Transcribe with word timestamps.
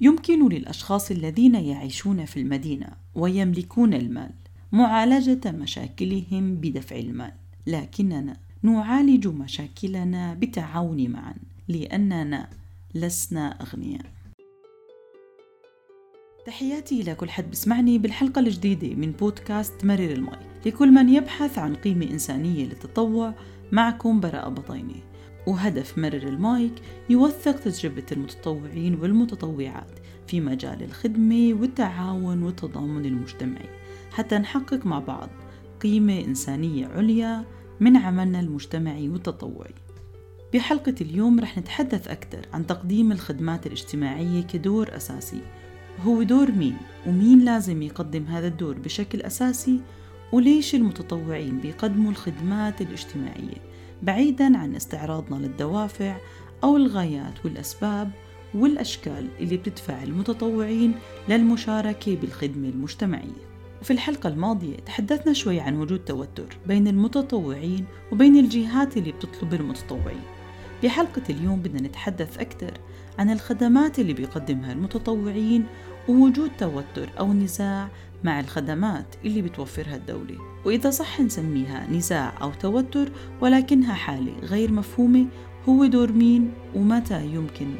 يمكن 0.00 0.48
للأشخاص 0.48 1.10
الذين 1.10 1.54
يعيشون 1.54 2.24
في 2.24 2.40
المدينة 2.40 2.88
ويملكون 3.14 3.94
المال 3.94 4.30
معالجة 4.72 5.50
مشاكلهم 5.50 6.54
بدفع 6.54 6.96
المال، 6.96 7.32
لكننا 7.66 8.36
نعالج 8.62 9.26
مشاكلنا 9.28 10.34
بالتعاون 10.34 11.10
معا 11.10 11.34
لأننا 11.68 12.48
لسنا 12.94 13.48
أغنياء. 13.62 14.18
تحياتي 16.46 17.00
إلى 17.00 17.14
كل 17.14 17.30
حد 17.30 17.50
بسمعني 17.50 17.98
بالحلقة 17.98 18.38
الجديدة 18.38 18.94
من 18.94 19.12
بودكاست 19.12 19.84
مرر 19.84 20.12
المي 20.12 20.38
لكل 20.66 20.92
من 20.92 21.08
يبحث 21.08 21.58
عن 21.58 21.74
قيمة 21.74 22.10
إنسانية 22.10 22.64
للتطوع 22.64 23.34
معكم 23.72 24.20
براءة 24.20 24.48
بطيني 24.48 25.07
وهدف 25.48 25.98
مرر 25.98 26.28
المايك 26.28 26.72
يوثق 27.10 27.60
تجربة 27.60 28.04
المتطوعين 28.12 28.94
والمتطوعات 28.94 29.90
في 30.26 30.40
مجال 30.40 30.82
الخدمة 30.82 31.54
والتعاون 31.60 32.42
والتضامن 32.42 33.06
المجتمعي 33.06 33.68
حتى 34.12 34.38
نحقق 34.38 34.86
مع 34.86 34.98
بعض 34.98 35.28
قيمة 35.80 36.20
إنسانية 36.20 36.86
عليا 36.86 37.44
من 37.80 37.96
عملنا 37.96 38.40
المجتمعي 38.40 39.08
والتطوعي. 39.08 39.74
بحلقة 40.54 40.94
اليوم 41.00 41.40
رح 41.40 41.58
نتحدث 41.58 42.08
أكثر 42.08 42.40
عن 42.52 42.66
تقديم 42.66 43.12
الخدمات 43.12 43.66
الاجتماعية 43.66 44.42
كدور 44.42 44.96
أساسي. 44.96 45.40
هو 46.00 46.22
دور 46.22 46.52
مين؟ 46.52 46.76
ومين 47.06 47.44
لازم 47.44 47.82
يقدم 47.82 48.24
هذا 48.24 48.46
الدور 48.46 48.78
بشكل 48.78 49.22
أساسي؟ 49.22 49.80
وليش 50.32 50.74
المتطوعين 50.74 51.58
بيقدموا 51.58 52.10
الخدمات 52.10 52.80
الاجتماعية؟ 52.80 53.68
بعيدا 54.02 54.58
عن 54.58 54.74
استعراضنا 54.74 55.36
للدوافع 55.36 56.16
أو 56.64 56.76
الغايات 56.76 57.44
والأسباب 57.44 58.10
والأشكال 58.54 59.28
اللي 59.40 59.56
بتدفع 59.56 60.02
المتطوعين 60.02 60.94
للمشاركة 61.28 62.16
بالخدمة 62.16 62.68
المجتمعية. 62.68 63.48
وفي 63.80 63.90
الحلقة 63.90 64.28
الماضية 64.28 64.76
تحدثنا 64.76 65.32
شوي 65.32 65.60
عن 65.60 65.76
وجود 65.76 65.98
توتر 65.98 66.58
بين 66.66 66.88
المتطوعين 66.88 67.84
وبين 68.12 68.36
الجهات 68.36 68.96
اللي 68.96 69.12
بتطلب 69.12 69.54
المتطوعين. 69.54 70.22
بحلقة 70.82 71.22
اليوم 71.30 71.60
بدنا 71.60 71.88
نتحدث 71.88 72.38
أكثر 72.38 72.72
عن 73.18 73.30
الخدمات 73.30 73.98
اللي 73.98 74.12
بيقدمها 74.12 74.72
المتطوعين 74.72 75.64
ووجود 76.08 76.50
توتر 76.58 77.10
أو 77.18 77.32
نزاع 77.32 77.88
مع 78.24 78.40
الخدمات 78.40 79.14
اللي 79.24 79.42
بتوفرها 79.42 79.96
الدولة. 79.96 80.38
وإذا 80.64 80.90
صح 80.90 81.20
نسميها 81.20 81.90
نزاع 81.90 82.34
أو 82.42 82.50
توتر 82.52 83.12
ولكنها 83.40 83.94
حالة 83.94 84.32
غير 84.42 84.72
مفهومة 84.72 85.26
هو 85.68 85.86
دور 85.86 86.12
مين 86.12 86.52
ومتى 86.74 87.26
يمكن 87.26 87.74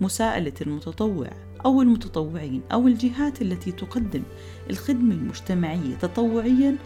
مساءلة 0.00 0.52
المتطوع 0.60 1.30
أو 1.64 1.82
المتطوعين 1.82 2.62
أو 2.72 2.88
الجهات 2.88 3.42
التي 3.42 3.72
تقدم 3.72 4.22
الخدمة 4.70 5.14
المجتمعية 5.14 5.94
تطوعيا؟ 5.94 6.76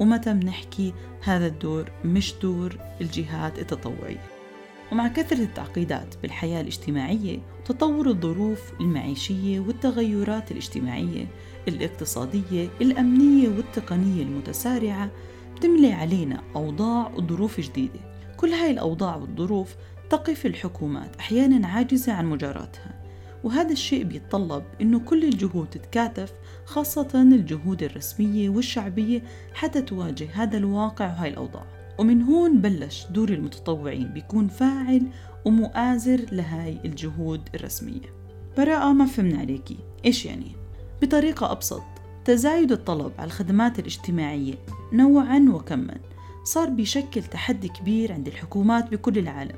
ومتى 0.00 0.32
بنحكي 0.32 0.92
هذا 1.22 1.46
الدور 1.46 1.90
مش 2.04 2.34
دور 2.42 2.76
الجهات 3.00 3.58
التطوعية؟ 3.58 4.37
ومع 4.92 5.08
كثرة 5.08 5.38
التعقيدات 5.38 6.14
بالحياة 6.22 6.60
الاجتماعية 6.60 7.38
تطور 7.64 8.08
الظروف 8.08 8.72
المعيشية 8.80 9.60
والتغيرات 9.60 10.50
الاجتماعية 10.52 11.26
الاقتصادية 11.68 12.68
الأمنية 12.80 13.48
والتقنية 13.48 14.22
المتسارعة 14.22 15.10
بتملي 15.56 15.92
علينا 15.92 16.42
أوضاع 16.56 17.12
وظروف 17.16 17.60
جديدة. 17.60 18.00
كل 18.36 18.48
هاي 18.48 18.70
الأوضاع 18.70 19.16
والظروف 19.16 19.76
تقف 20.10 20.46
الحكومات 20.46 21.16
أحيانا 21.16 21.68
عاجزة 21.68 22.12
عن 22.12 22.26
مجاراتها 22.26 22.98
وهذا 23.44 23.72
الشيء 23.72 24.04
بيتطلب 24.04 24.64
إنه 24.80 25.00
كل 25.00 25.24
الجهود 25.24 25.70
تتكاتف 25.70 26.32
خاصة 26.64 27.08
الجهود 27.14 27.82
الرسمية 27.82 28.48
والشعبية 28.48 29.22
حتى 29.54 29.82
تواجه 29.82 30.28
هذا 30.32 30.56
الواقع 30.56 31.06
وهاي 31.06 31.28
الأوضاع. 31.28 31.77
ومن 31.98 32.22
هون 32.22 32.60
بلش 32.60 33.06
دور 33.10 33.28
المتطوعين. 33.28 34.08
بيكون 34.08 34.48
فاعل 34.48 35.06
ومؤازر 35.44 36.20
لهاي 36.32 36.78
الجهود 36.84 37.48
الرسمية. 37.54 38.14
براءة 38.58 38.92
ما 38.92 39.06
فهمنا 39.06 39.38
عليكي. 39.38 39.76
إيش 40.04 40.26
يعني؟ 40.26 40.52
بطريقة 41.02 41.52
أبسط 41.52 41.82
تزايد 42.24 42.72
الطلب 42.72 43.12
على 43.18 43.26
الخدمات 43.26 43.78
الاجتماعية 43.78 44.54
نوعا 44.92 45.46
وكما. 45.54 45.96
صار 46.44 46.68
بيشكل 46.68 47.22
تحدي 47.22 47.68
كبير 47.68 48.12
عند 48.12 48.28
الحكومات 48.28 48.90
بكل 48.90 49.18
العالم. 49.18 49.56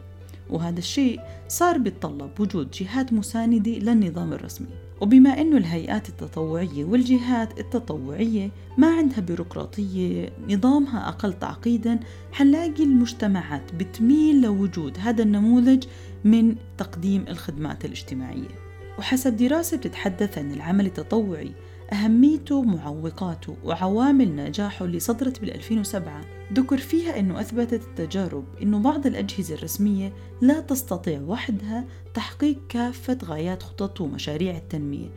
وهذا 0.50 0.78
الشيء 0.78 1.20
صار 1.48 1.78
بيتطلب 1.78 2.40
وجود 2.40 2.70
جهات 2.70 3.12
مساندة 3.12 3.70
للنظام 3.70 4.32
الرسمي. 4.32 4.68
وبما 5.00 5.30
أنه 5.40 5.56
الهيئات 5.56 6.08
التطوعية 6.08 6.84
والجهات 6.84 7.60
التطوعية 7.60 8.50
ما 8.78 8.96
عندها 8.96 9.20
بيروقراطية 9.20 10.32
نظامها 10.48 11.08
أقل 11.08 11.32
تعقيدا 11.32 12.00
حنلاقي 12.32 12.82
المجتمعات 12.84 13.74
بتميل 13.74 14.42
لوجود 14.42 14.98
هذا 14.98 15.22
النموذج 15.22 15.84
من 16.24 16.54
تقديم 16.78 17.24
الخدمات 17.28 17.84
الاجتماعية. 17.84 18.70
وحسب 18.98 19.36
دراسة 19.36 19.76
بتتحدث 19.76 20.38
عن 20.38 20.52
العمل 20.52 20.86
التطوعي 20.86 21.52
أهميته 21.92 22.62
معوقاته 22.62 23.56
وعوامل 23.64 24.36
نجاحه 24.36 24.84
اللي 24.84 25.00
صدرت 25.00 25.40
بال 25.40 25.54
2007 25.54 26.20
ذكر 26.52 26.78
فيها 26.78 27.18
أنه 27.18 27.40
أثبتت 27.40 27.82
التجارب 27.82 28.44
أنه 28.62 28.78
بعض 28.78 29.06
الأجهزة 29.06 29.54
الرسمية 29.54 30.12
لا 30.40 30.60
تستطيع 30.60 31.20
وحدها 31.20 31.84
تحقيق 32.14 32.58
كافة 32.68 33.18
غايات 33.24 33.62
خطط 33.62 34.00
ومشاريع 34.00 34.56
التنمية 34.56 35.08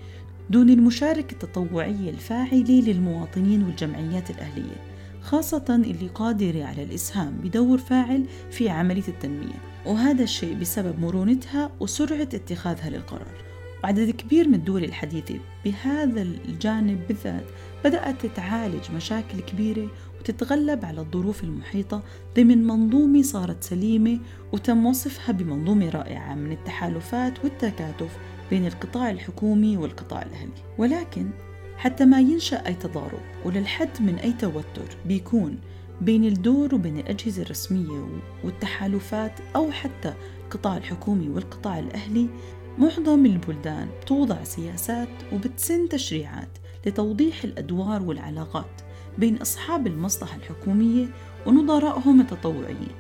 دون 0.50 0.70
المشاركة 0.70 1.34
التطوعية 1.34 2.10
الفاعلة 2.10 2.82
للمواطنين 2.82 3.64
والجمعيات 3.64 4.30
الأهلية 4.30 4.94
خاصة 5.24 5.66
اللي 5.70 6.08
قادرة 6.08 6.64
على 6.64 6.84
الإسهام 6.84 7.38
بدور 7.44 7.78
فاعل 7.78 8.26
في 8.52 8.70
عملية 8.70 9.08
التنمية. 9.08 9.74
وهذا 9.86 10.24
الشيء 10.24 10.56
بسبب 10.56 11.00
مرونتها 11.00 11.72
وسرعة 11.80 12.22
اتخاذها 12.22 12.90
للقرار. 12.90 13.43
وعدد 13.84 14.10
كبير 14.10 14.48
من 14.48 14.54
الدول 14.54 14.84
الحديثة 14.84 15.40
بهذا 15.66 16.22
الجانب 16.22 17.08
بالذات 17.08 17.46
بدأت 17.86 18.26
تعالج 18.26 18.92
مشاكل 18.96 19.40
كبيرة 19.40 19.88
وتتغلب 20.20 20.86
على 20.86 21.02
الظروف 21.02 21.44
المحيطة 21.44 22.04
ضمن 22.36 22.68
منظومة 22.68 23.22
صارت 23.22 23.64
سليمة 23.64 24.20
وتم 24.54 24.86
وصفها 24.86 25.32
بمنظومة 25.32 25.90
رائعة 25.90 26.36
من 26.36 26.52
التحالفات 26.52 27.44
والتكاتف 27.44 28.18
بين 28.50 28.68
القطاع 28.68 29.12
الحكومي 29.12 29.78
والقطاع 29.78 30.22
الأهلي. 30.22 30.54
ولكن 30.78 31.30
حتى 31.78 32.06
ما 32.06 32.20
ينشأ 32.20 32.68
أي 32.68 32.74
تضارب 32.74 33.22
وللحد 33.46 33.90
من 34.02 34.16
أي 34.16 34.34
توتر 34.34 34.98
بيكون 35.06 35.60
بين 36.02 36.26
الدور 36.26 36.76
وبين 36.76 36.98
الأجهزة 36.98 37.42
الرسمية 37.42 38.08
والتحالفات 38.44 39.40
أو 39.56 39.72
حتى 39.72 40.14
القطاع 40.44 40.78
الحكومي 40.78 41.30
والقطاع 41.30 41.80
الأهلي 41.80 42.30
معظم 42.78 43.26
البلدان 43.26 43.88
بتوضع 44.02 44.44
سياسات 44.44 45.10
وبتسن 45.34 45.90
تشريعات 45.90 46.58
لتوضيح 46.86 47.44
الأدوار 47.44 48.04
والعلاقات 48.04 48.82
بين 49.18 49.38
أصحاب 49.38 49.88
المصلحة 49.88 50.38
الحكومية 50.38 51.06
ونظرائهم 51.46 52.22
التطوعيين. 52.22 52.92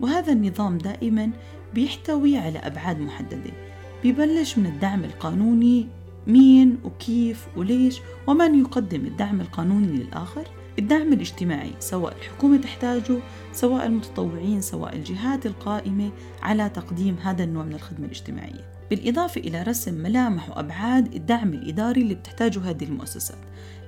وهذا 0.00 0.32
النظام 0.32 0.78
دائما 0.78 1.30
بيحتوي 1.74 2.36
على 2.36 2.58
أبعاد 2.58 3.00
محددة. 3.00 3.52
بيبلش 4.02 4.58
من 4.58 4.66
الدعم 4.66 5.04
القانوني 5.04 5.88
مين 6.26 6.78
وكيف 6.84 7.46
وليش 7.56 8.00
ومن 8.26 8.60
يقدم 8.60 9.06
الدعم 9.06 9.40
القانوني 9.40 9.86
للآخر. 9.86 10.44
الدعم 10.78 11.12
الاجتماعي 11.12 11.72
سواء 11.78 12.16
الحكومة 12.16 12.56
تحتاجه 12.56 13.18
سواء 13.52 13.86
المتطوعين 13.86 14.60
سواء 14.60 14.96
الجهات 14.96 15.46
القائمة 15.46 16.10
على 16.42 16.68
تقديم 16.68 17.16
هذا 17.22 17.44
النوع 17.44 17.64
من 17.64 17.74
الخدمة 17.74 18.06
الاجتماعية. 18.06 18.75
بالإضافة 18.90 19.40
إلى 19.40 19.62
رسم 19.62 19.94
ملامح 19.94 20.50
وأبعاد 20.50 21.14
الدعم 21.14 21.52
الإداري 21.52 22.02
اللي 22.02 22.14
بتحتاجه 22.14 22.70
هذه 22.70 22.84
المؤسسات. 22.84 23.38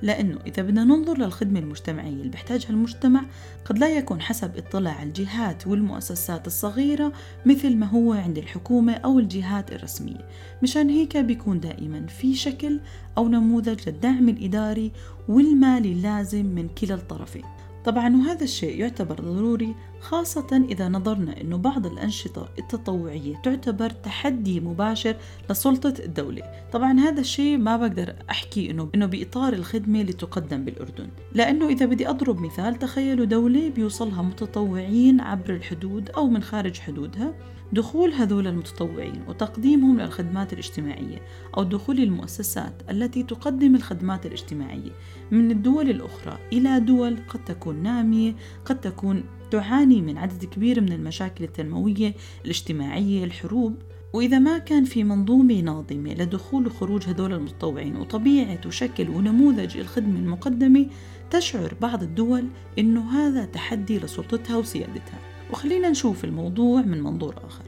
لأنه 0.02 0.38
إذا 0.46 0.62
بدنا 0.62 0.84
ننظر 0.84 1.18
للخدمة 1.18 1.60
المجتمعية 1.60 2.08
اللي 2.08 2.28
بيحتاجها 2.28 2.70
المجتمع 2.70 3.24
قد 3.64 3.78
لا 3.78 3.88
يكون 3.88 4.20
حسب 4.20 4.56
اطلاع 4.56 5.02
الجهات 5.02 5.66
والمؤسسات 5.66 6.46
الصغيرة 6.46 7.12
مثل 7.46 7.76
ما 7.76 7.86
هو 7.86 8.12
عند 8.12 8.38
الحكومة 8.38 8.92
أو 8.92 9.18
الجهات 9.18 9.72
الرسمية. 9.72 10.28
مشان 10.62 10.90
هيك 10.90 11.16
بيكون 11.16 11.60
دائما 11.60 12.06
في 12.06 12.34
شكل 12.34 12.80
أو 13.18 13.28
نموذج 13.28 13.88
للدعم 13.88 14.28
الإداري 14.28 14.92
والمالي 15.28 15.92
اللازم 15.92 16.46
من 16.46 16.68
كلا 16.68 16.94
الطرفين. 16.94 17.44
طبعا 17.84 18.16
وهذا 18.16 18.44
الشيء 18.44 18.80
يعتبر 18.80 19.14
ضروري 19.14 19.74
خاصة 20.00 20.64
إذا 20.70 20.88
نظرنا 20.88 21.40
أنه 21.40 21.56
بعض 21.56 21.86
الأنشطة 21.86 22.48
التطوعية 22.58 23.36
تعتبر 23.42 23.90
تحدي 23.90 24.60
مباشر 24.60 25.16
لسلطة 25.50 25.94
الدولة. 26.04 26.42
طبعا 26.72 27.00
هذا 27.00 27.20
الشيء 27.20 27.58
ما 27.58 27.76
بقدر 27.76 28.14
أحكي 28.30 28.70
أنه, 28.70 28.88
إنه 28.94 29.06
بإطار 29.06 29.52
الخدمة 29.52 30.00
اللي 30.00 30.12
تقدم 30.12 30.64
بالأردن. 30.64 31.08
لأنه 31.34 31.68
إذا 31.68 31.86
بدي 31.86 32.08
أضرب 32.08 32.40
مثال 32.40 32.78
تخيلوا 32.78 33.24
دولة 33.24 33.70
بيوصلها 33.70 34.22
متطوعين 34.22 35.20
عبر 35.20 35.54
الحدود 35.54 36.10
أو 36.10 36.26
من 36.26 36.42
خارج 36.42 36.78
حدودها 36.78 37.34
دخول 37.72 38.12
هذول 38.12 38.46
المتطوعين 38.46 39.22
وتقديمهم 39.28 40.00
للخدمات 40.00 40.52
الاجتماعية 40.52 41.22
أو 41.56 41.62
دخول 41.62 41.98
المؤسسات 41.98 42.82
التي 42.90 43.22
تقدم 43.22 43.74
الخدمات 43.74 44.26
الاجتماعية 44.26 44.90
من 45.30 45.50
الدول 45.50 45.90
الأخرى 45.90 46.38
إلى 46.52 46.80
دول 46.80 47.16
قد 47.28 47.44
تكون 47.44 47.82
نامية 47.82 48.34
قد 48.64 48.80
تكون 48.80 49.24
تعاني 49.50 50.02
من 50.02 50.18
عدد 50.18 50.44
كبير 50.44 50.80
من 50.80 50.92
المشاكل 50.92 51.44
التنموية 51.44 52.14
الاجتماعية 52.44 53.24
الحروب. 53.24 53.76
وإذا 54.12 54.38
ما 54.38 54.58
كان 54.58 54.84
في 54.84 55.04
منظومة 55.04 55.60
ناظمة 55.60 56.14
لدخول 56.14 56.66
وخروج 56.66 57.04
هذول 57.04 57.32
المتطوعين 57.32 57.96
وطبيعة 57.96 58.60
وشكل 58.66 59.08
ونموذج 59.08 59.76
الخدمة 59.76 60.18
المقدمة 60.18 60.86
تشعر 61.30 61.74
بعض 61.80 62.02
الدول 62.02 62.44
إنه 62.78 63.10
هذا 63.10 63.44
تحدي 63.44 63.98
لسلطتها 63.98 64.56
وسيادتها. 64.56 65.18
وخلينا 65.50 65.90
نشوف 65.90 66.24
الموضوع 66.24 66.82
من 66.82 67.02
منظور 67.02 67.34
آخر. 67.46 67.64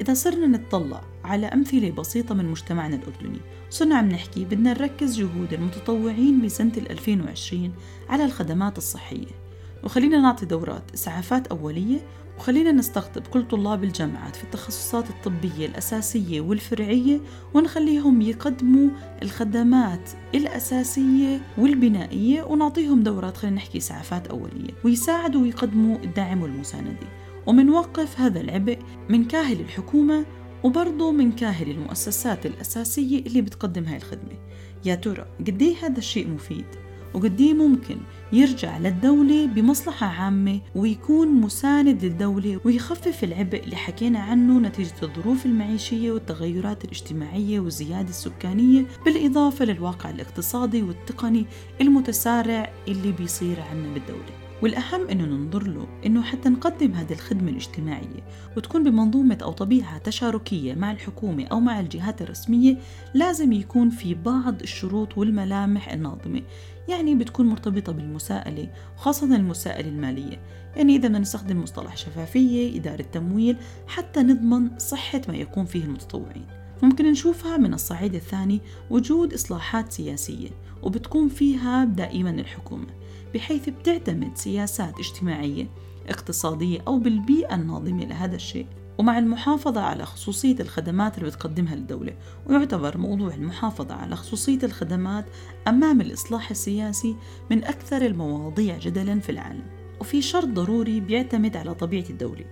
إذا 0.00 0.14
صرنا 0.14 0.46
نتطلع 0.46 1.00
على 1.24 1.46
أمثلة 1.46 1.90
بسيطة 1.90 2.34
من 2.34 2.44
مجتمعنا 2.44 2.96
الأردني 2.96 3.38
صرنا 3.70 3.96
عم 3.96 4.08
نحكي 4.08 4.44
بدنا 4.44 4.72
نركز 4.72 5.20
جهود 5.20 5.52
المتطوعين 5.52 6.42
بسنة 6.42 6.72
2020 6.90 7.72
على 8.08 8.24
الخدمات 8.24 8.78
الصحية. 8.78 9.43
وخلينا 9.84 10.20
نعطي 10.20 10.46
دورات 10.46 10.82
إسعافات 10.94 11.46
أولية 11.46 11.98
وخلينا 12.38 12.72
نستقطب 12.72 13.26
كل 13.26 13.48
طلاب 13.48 13.84
الجامعات 13.84 14.36
في 14.36 14.44
التخصصات 14.44 15.10
الطبية 15.10 15.66
الأساسية 15.66 16.40
والفرعية 16.40 17.20
ونخليهم 17.54 18.22
يقدموا 18.22 18.88
الخدمات 19.22 20.10
الأساسية 20.34 21.40
والبنائية 21.58 22.42
ونعطيهم 22.42 23.02
دورات 23.02 23.36
خلينا 23.36 23.56
نحكي 23.56 23.78
إسعافات 23.78 24.26
أولية 24.26 24.70
ويساعدوا 24.84 25.42
ويقدموا 25.42 25.96
الدعم 25.96 26.42
والمساندة. 26.42 27.06
ومنوقف 27.46 28.20
هذا 28.20 28.40
العبء 28.40 28.78
من 29.08 29.24
كاهل 29.24 29.60
الحكومة 29.60 30.24
وبرضه 30.64 31.12
من 31.12 31.32
كاهل 31.32 31.70
المؤسسات 31.70 32.46
الأساسية 32.46 33.18
اللي 33.18 33.42
بتقدم 33.42 33.84
هاي 33.84 33.96
الخدمة. 33.96 34.38
يا 34.84 34.94
ترى 34.94 35.26
قديه 35.40 35.76
هذا 35.82 35.98
الشيء 35.98 36.28
مفيد؟ 36.28 36.83
وقديه 37.14 37.54
ممكن 37.54 37.96
يرجع 38.32 38.78
للدولة 38.78 39.46
بمصلحة 39.46 40.06
عامة 40.06 40.60
ويكون 40.74 41.28
مساند 41.28 42.04
للدولة 42.04 42.60
ويخفف 42.64 43.24
العبء 43.24 43.64
اللي 43.64 43.76
حكينا 43.76 44.18
عنه 44.18 44.58
نتيجة 44.58 44.94
الظروف 45.02 45.46
المعيشية 45.46 46.12
والتغيرات 46.12 46.84
الاجتماعية 46.84 47.60
والزيادة 47.60 48.08
السكانية 48.08 48.84
بالإضافة 49.04 49.64
للواقع 49.64 50.10
الاقتصادي 50.10 50.82
والتقني 50.82 51.46
المتسارع 51.80 52.72
اللي 52.88 53.12
بيصير 53.12 53.60
عنا 53.60 53.94
بالدولة. 53.94 54.43
والأهم 54.62 55.08
إنه 55.08 55.24
ننظر 55.24 55.68
له 55.68 55.86
إنه 56.06 56.22
حتى 56.22 56.48
نقدم 56.48 56.92
هذه 56.92 57.12
الخدمة 57.12 57.50
الاجتماعية 57.50 58.24
وتكون 58.56 58.84
بمنظومة 58.84 59.38
أو 59.42 59.52
طبيعة 59.52 59.98
تشاركية 59.98 60.74
مع 60.74 60.92
الحكومة 60.92 61.44
أو 61.44 61.60
مع 61.60 61.80
الجهات 61.80 62.22
الرسمية 62.22 62.76
لازم 63.14 63.52
يكون 63.52 63.90
في 63.90 64.14
بعض 64.14 64.62
الشروط 64.62 65.18
والملامح 65.18 65.92
الناظمة. 65.92 66.42
يعني 66.88 67.14
بتكون 67.14 67.46
مرتبطة 67.46 67.92
بالمساءلة 67.92 68.68
خاصة 68.96 69.36
المساءلة 69.36 69.88
المالية. 69.88 70.40
يعني 70.76 70.96
إذا 70.96 71.08
بدنا 71.08 71.18
نستخدم 71.18 71.62
مصطلح 71.62 71.96
شفافية 71.96 72.78
إدارة 72.78 73.02
تمويل 73.02 73.56
حتى 73.86 74.20
نضمن 74.20 74.78
صحة 74.78 75.20
ما 75.28 75.36
يقوم 75.36 75.64
فيه 75.64 75.84
المتطوعين. 75.84 76.46
ممكن 76.82 77.10
نشوفها 77.10 77.56
من 77.56 77.74
الصعيد 77.74 78.14
الثاني 78.14 78.60
وجود 78.90 79.34
إصلاحات 79.34 79.92
سياسية 79.92 80.48
وبتكون 80.82 81.28
فيها 81.28 81.84
دائما 81.84 82.30
الحكومة. 82.30 82.86
بحيث 83.34 83.68
بتعتمد 83.68 84.36
سياسات 84.36 84.98
اجتماعية 84.98 85.66
اقتصادية 86.08 86.80
أو 86.86 86.98
بالبيئة 86.98 87.54
الناظمة 87.54 88.04
لهذا 88.04 88.36
الشيء. 88.36 88.66
ومع 88.98 89.18
المحافظة 89.18 89.80
على 89.80 90.06
خصوصية 90.06 90.56
الخدمات 90.60 91.18
اللي 91.18 91.28
بتقدمها 91.28 91.74
الدولة 91.74 92.16
ويعتبر 92.46 92.98
موضوع 92.98 93.34
المحافظة 93.34 93.94
على 93.94 94.16
خصوصية 94.16 94.58
الخدمات 94.62 95.24
أمام 95.68 96.00
الإصلاح 96.00 96.50
السياسي 96.50 97.16
من 97.50 97.64
أكثر 97.64 98.06
المواضيع 98.06 98.78
جدلا 98.78 99.20
في 99.20 99.32
العالم. 99.32 99.64
وفي 100.00 100.22
شرط 100.22 100.48
ضروري 100.48 101.00
بيعتمد 101.00 101.56
على 101.56 101.74
طبيعة 101.74 102.10
الدولة 102.10 102.44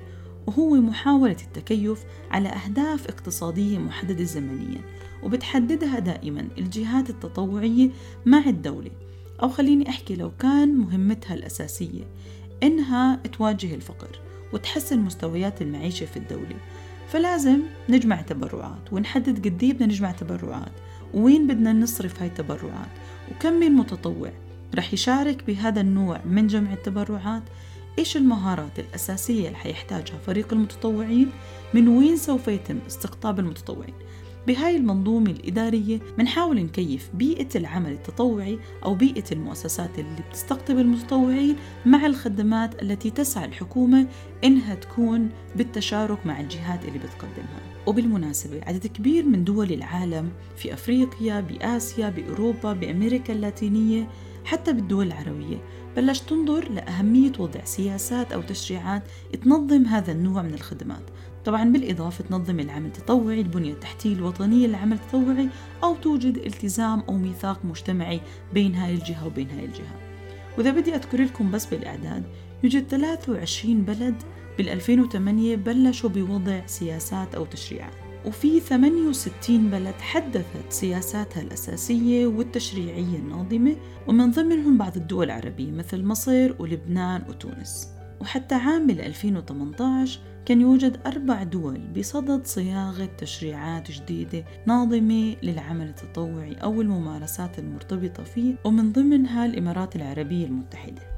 وهو 0.47 0.75
محاولة 0.75 1.37
التكيف 1.47 2.05
على 2.31 2.49
أهداف 2.49 3.07
اقتصادية 3.07 3.79
محددة 3.79 4.25
زمنيا 4.25 4.81
وبتحددها 5.23 5.99
دائما 5.99 6.49
الجهات 6.59 7.11
التطوعية 7.11 7.91
مع 8.27 8.45
الدولة. 8.47 8.91
أو 9.43 9.49
خليني 9.49 9.89
أحكي 9.89 10.17
لو 10.17 10.31
كان 10.39 10.75
مهمتها 10.75 11.35
الأساسية 11.35 12.05
إنها 12.63 13.17
تواجه 13.17 13.75
الفقر 13.75 14.21
وتحسن 14.53 14.99
مستويات 14.99 15.63
المعيشة 15.63 16.07
في 16.07 16.17
الدولة. 16.17 16.57
فلازم 17.09 17.61
نجمع 17.89 18.21
تبرعات 18.21 18.93
ونحدد 18.93 19.49
قد 19.49 19.59
بدنا 19.59 19.87
نجمع 19.87 20.11
تبرعات 20.11 20.73
وين 21.15 21.47
بدنا 21.47 21.73
نصرف 21.73 22.21
هاي 22.21 22.29
التبرعات 22.29 22.89
وكم 23.31 23.53
من 23.53 23.73
متطوع 23.73 24.33
رح 24.75 24.93
يشارك 24.95 25.45
بهذا 25.47 25.81
النوع 25.81 26.21
من 26.25 26.47
جمع 26.47 26.73
التبرعات 26.73 27.43
إيش 27.99 28.17
المهارات 28.17 28.79
الأساسية 28.79 29.47
اللي 29.47 29.59
حيحتاجها 29.59 30.19
فريق 30.27 30.53
المتطوعين؟ 30.53 31.31
من 31.75 31.89
وين 31.89 32.17
سوف 32.17 32.49
يتم 32.49 32.79
استقطاب 32.87 33.39
المتطوعين؟ 33.39 33.95
بهاي 34.47 34.77
المنظومة 34.77 35.31
الإدارية 35.31 35.99
منحاول 36.19 36.57
نكيف 36.57 37.11
بيئة 37.15 37.49
العمل 37.57 37.93
التطوعي 37.93 38.59
أو 38.85 38.95
بيئة 38.95 39.25
المؤسسات 39.33 39.99
اللي 39.99 40.23
بتستقطب 40.31 40.79
المتطوعين 40.79 41.57
مع 41.87 42.07
الخدمات 42.07 42.83
التي 42.83 43.11
تسعى 43.11 43.45
الحكومة 43.45 44.07
إنها 44.45 44.75
تكون 44.75 45.29
بالتشارك 45.57 46.27
مع 46.27 46.41
الجهات 46.41 46.85
اللي 46.85 46.99
بتقدمها. 46.99 47.73
وبالمناسبة 47.87 48.61
عدد 48.67 48.87
كبير 48.87 49.25
من 49.27 49.45
دول 49.45 49.73
العالم 49.73 50.31
في 50.57 50.73
أفريقيا 50.73 51.41
بآسيا 51.41 52.09
بأوروبا 52.11 52.73
بأمريكا 52.73 53.33
اللاتينية 53.33 54.09
حتى 54.45 54.73
بالدول 54.73 55.07
العربية 55.07 55.57
بلش 55.97 56.21
تنظر 56.21 56.69
لأهمية 56.69 57.33
وضع 57.39 57.65
سياسات 57.65 58.33
أو 58.33 58.43
تشريعات 58.43 59.03
تنظم 59.45 59.85
هذا 59.85 60.13
النوع 60.13 60.43
من 60.43 60.55
الخدمات. 60.55 61.03
طبعا 61.45 61.65
بالإضافة 61.65 62.25
تنظم 62.25 62.61
العمل 62.61 62.87
التطوعي 62.87 63.41
البنية 63.41 63.73
التحتية 63.73 64.13
الوطنية 64.13 64.67
للعمل 64.67 64.93
التطوعي 64.97 65.49
أو 65.85 65.95
توجد 65.95 66.37
التزام 66.37 67.01
أو 67.01 67.15
ميثاق 67.15 67.65
مجتمعي 67.65 68.21
بين 68.55 68.75
هاي 68.75 68.95
الجهة 68.95 69.27
وبين 69.27 69.51
هاي 69.51 69.65
الجهة. 69.65 69.99
وإذا 70.59 70.71
بدي 70.71 70.95
أذكر 70.95 71.23
لكم 71.23 71.51
بس 71.51 71.67
بالإعداد 71.67 72.25
يوجد 72.63 72.89
23 72.89 73.83
بلد 73.83 74.23
بال 74.59 74.69
2008 74.69 75.57
بلشوا 75.57 76.11
بوضع 76.11 76.67
سياسات 76.67 77.35
أو 77.35 77.45
تشريعات. 77.45 78.12
وفي 78.27 78.61
68 78.61 79.71
بلد 79.71 79.95
حدثت 79.95 80.73
سياساتها 80.73 81.43
الأساسية 81.43 82.27
والتشريعية 82.27 83.19
الناظمة 83.19 83.77
ومن 84.07 84.31
ضمنهم 84.31 84.79
بعض 84.79 84.97
الدول 84.97 85.27
العربية 85.27 85.71
مثل 85.71 86.05
مصر 86.05 86.55
ولبنان 86.59 87.23
وتونس. 87.29 87.89
وحتى 88.21 88.55
عام 88.55 88.91
2018 88.91 90.21
كان 90.47 90.61
يوجد 90.61 91.01
أربع 91.07 91.43
دول 91.43 91.79
بصدد 91.79 92.47
صياغة 92.47 93.09
تشريعات 93.19 93.91
جديدة 93.91 94.45
ناظمة 94.67 95.37
للعمل 95.43 95.87
التطوعي 95.89 96.55
أو 96.55 96.81
الممارسات 96.81 97.59
المرتبطة 97.59 98.25
فيه 98.25 98.55
ومن 98.65 98.93
ضمنها 98.93 99.47
الإمارات 99.47 99.97
العربية 99.97 100.47
المتحدة. 100.47 101.12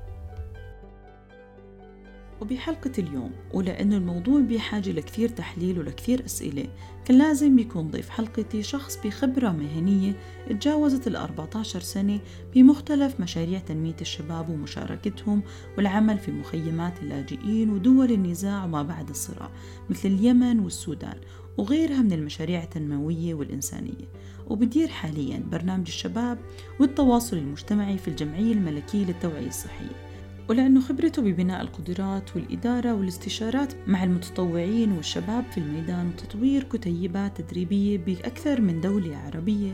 وبحلقة 2.44 2.92
اليوم 2.98 3.30
ولأنه 3.52 3.96
الموضوع 3.96 4.40
بحاجة 4.40 4.90
لكثير 4.90 5.28
تحليل 5.28 5.78
ولكثير 5.78 6.24
أسئلة. 6.24 6.66
كان 7.04 7.18
لازم 7.18 7.58
يكون 7.58 7.90
ضيف 7.90 8.08
حلقتي 8.08 8.62
شخص 8.62 8.98
بخبرة 9.04 9.50
مهنية 9.50 10.16
تجاوزت 10.48 11.06
ال 11.06 11.16
14 11.16 11.80
سنة 11.80 12.20
بمختلف 12.54 13.20
مشاريع 13.20 13.58
تنمية 13.58 13.96
الشباب 14.00 14.48
ومشاركتهم 14.48 15.42
والعمل 15.76 16.18
في 16.18 16.32
مخيمات 16.32 17.02
اللاجئين 17.02 17.70
ودول 17.70 18.12
النزاع 18.12 18.64
وما 18.64 18.82
بعد 18.82 19.08
الصراع 19.08 19.50
مثل 19.90 20.08
اليمن 20.08 20.60
والسودان 20.60 21.16
وغيرها 21.58 22.02
من 22.02 22.12
المشاريع 22.12 22.62
التنموية 22.62 23.34
والإنسانية. 23.34 24.08
وبدير 24.46 24.88
حاليا 24.88 25.42
برنامج 25.52 25.86
الشباب 25.86 26.38
والتواصل 26.80 27.36
المجتمعي 27.36 27.98
في 27.98 28.08
الجمعية 28.08 28.52
الملكية 28.52 29.04
للتوعية 29.04 29.48
الصحية. 29.48 30.03
ولأنه 30.48 30.80
خبرته 30.80 31.22
ببناء 31.22 31.62
القدرات 31.62 32.36
والإدارة 32.36 32.94
والاستشارات 32.94 33.72
مع 33.86 34.04
المتطوعين 34.04 34.92
والشباب 34.92 35.44
في 35.50 35.58
الميدان 35.58 36.08
وتطوير 36.08 36.62
كتيبات 36.62 37.40
تدريبية 37.40 37.98
بأكثر 37.98 38.60
من 38.60 38.80
دولة 38.80 39.16
عربية 39.16 39.72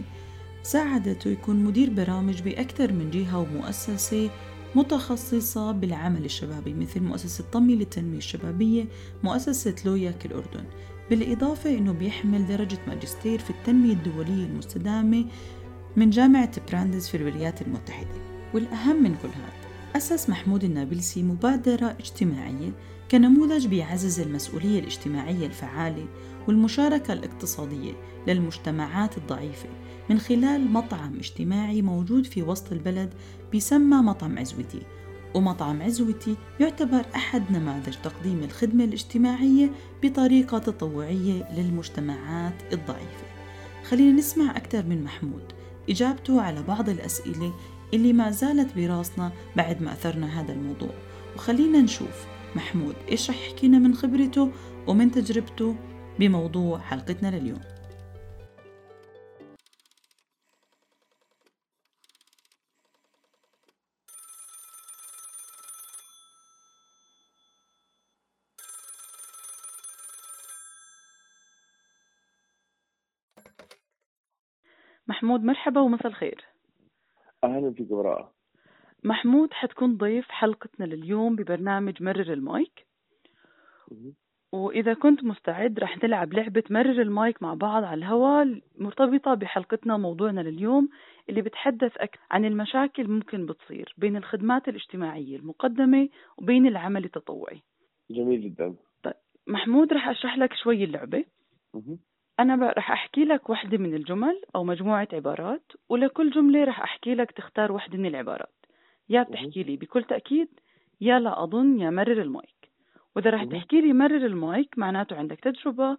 ساعدته 0.62 1.31
يكون 1.31 1.65
مدير 1.65 1.91
برامج 1.91 2.43
بأكثر 2.43 2.93
من 2.93 3.11
جهة 3.11 3.39
ومؤسسة 3.39 4.31
متخصصة 4.75 5.73
بالعمل 5.73 6.25
الشبابي 6.25 6.75
مثل 6.75 7.00
مؤسسة 7.00 7.45
طمي 7.53 7.75
للتنمية 7.75 8.19
الشبابية 8.19 8.85
مؤسسة 9.23 9.75
لوياك 9.85 10.27
الأردن 10.27 10.65
بالإضافة 11.11 11.79
أنه 11.79 11.93
بيحمل 11.93 12.47
درجة 12.47 12.79
ماجستير 12.89 13.39
في 13.39 13.50
التنمية 13.50 13.93
الدولية 13.93 14.47
المستدامة 14.47 15.25
من 15.97 16.11
جامعة 16.11 16.50
برانديز 16.71 17.09
في 17.09 17.17
الولايات 17.17 17.62
المتحدة. 17.62 18.31
والأهم 18.55 19.03
من 19.03 19.15
كل 19.23 19.29
هذا 19.29 19.70
أسس 19.97 20.30
محمود 20.30 20.64
النابلسي 20.64 21.23
مبادرة 21.23 21.97
اجتماعية 22.00 22.73
كنموذج 23.11 23.66
بيعزز 23.66 24.20
المسؤولية 24.20 24.80
الاجتماعية 24.80 25.47
الفعالة 25.47 26.06
والمشاركة 26.49 27.12
الاقتصادية 27.12 27.92
للمجتمعات 28.26 29.18
الضعيفة 29.18 29.68
من 30.11 30.18
خلال 30.18 30.73
مطعم 30.73 31.16
اجتماعي 31.16 31.82
موجود 31.82 32.26
في 32.26 32.42
وسط 32.42 32.73
البلد 32.73 33.14
بيسمى 33.52 33.97
مطعم 33.97 34.38
عزوتي. 34.38 34.82
ومطعم 35.35 35.82
عزوتي 35.82 36.37
يعتبر 36.61 37.04
أحد 37.14 37.52
نماذج 37.52 37.94
تقديم 38.02 38.42
الخدمة 38.42 38.85
الاجتماعية 38.85 39.70
بطريقة 40.02 40.59
تطوعية 40.59 41.49
للمجتمعات 41.56 42.54
الضعيفة. 42.73 43.26
خلينا 43.88 44.18
نسمع 44.18 44.56
أكثر 44.56 44.82
من 44.87 45.04
محمود. 45.04 45.42
إجابته 45.90 46.40
على 46.40 46.62
بعض 46.62 46.88
الأسئلة 46.88 47.54
اللي 47.94 48.12
ما 48.12 48.30
زالت 48.30 48.76
براسنا 48.76 49.32
بعد 49.56 49.82
ما 49.82 49.92
أثرنا 49.92 50.40
هذا 50.40 50.52
الموضوع. 50.52 50.94
وخلينا 51.35 51.80
نشوف 51.80 52.26
محمود 52.56 52.94
إيش 53.09 53.30
رح 53.30 53.37
يحكينا 53.37 53.78
من 53.78 53.94
خبرته 53.94 54.52
ومن 54.87 55.11
تجربته 55.11 55.76
بموضوع 56.18 56.78
حلقتنا 56.78 57.28
لليوم. 57.38 57.61
محمود 75.09 75.40
مرحبا 75.40 75.80
ومساء 75.80 76.06
الخير. 76.06 76.50
أهلا 77.71 77.77
فيك 77.77 77.87
براءة؟ 77.87 78.33
محمود 79.05 79.53
حتكون 79.53 79.97
ضيف 79.97 80.31
حلقتنا 80.31 80.85
لليوم 80.85 81.37
ببرنامج 81.37 82.03
مرر 82.03 82.33
المايك. 82.33 82.87
وإذا 84.53 84.95
كنت 84.95 85.25
مستعد 85.25 85.79
رح 85.79 86.05
نلعب 86.05 86.33
لعبة 86.33 86.62
مرر 86.71 87.03
المايك 87.03 87.43
مع 87.43 87.55
بعض 87.55 87.85
على 87.85 87.99
الهواء 87.99 88.61
مرتبطة 88.79 89.35
بحلقتنا 89.35 89.95
وموضوعنا 89.95 90.41
لليوم 90.41 90.89
اللي 91.29 91.43
بتحدث 91.43 91.97
أكثر 91.97 92.21
عن 92.31 92.45
المشاكل 92.45 93.09
ممكن 93.09 93.47
بتصير 93.47 93.95
بين 93.99 94.17
الخدمات 94.17 94.69
الاجتماعية 94.69 95.37
المقدمة 95.37 96.09
وبين 96.39 96.67
العمل 96.67 97.05
التطوعي. 97.05 97.62
جميل 98.11 98.41
جدا. 98.41 98.75
طيب 99.03 99.15
محمود 99.47 99.93
رح 99.93 100.09
أشرح 100.09 100.39
لك 100.39 100.55
شوي 100.55 100.85
اللعبة. 100.85 101.25
أنا 102.40 102.73
رح 102.76 102.90
أحكي 102.90 103.25
لك 103.25 103.50
وحدة 103.50 103.78
من 103.78 103.94
الجمل 103.94 104.42
أو 104.56 104.64
مجموعة 104.64 105.09
عبارات 105.12 105.73
ولكل 105.88 106.30
جملة 106.30 106.64
رح 106.64 106.80
أحكي 106.80 107.14
لك 107.14 107.30
تختار 107.30 107.73
وحدة 107.73 107.99
من 107.99 108.06
العبارات. 108.06 108.52
يا 109.09 109.23
بتحكي 109.23 109.62
لي 109.62 109.76
بكل 109.76 110.04
تأكيد 110.04 110.49
يا 111.00 111.18
لا 111.18 111.42
أظن 111.42 111.78
يا 111.78 111.90
مرر 111.90 112.23
المايك. 112.23 112.70
وإذا 113.16 113.30
رح 113.30 113.44
تحكي 113.44 113.80
لي 113.80 113.92
مرر 113.92 114.26
المايك 114.26 114.78
معناته 114.78 115.16
عندك 115.16 115.40
تجربة 115.40 115.97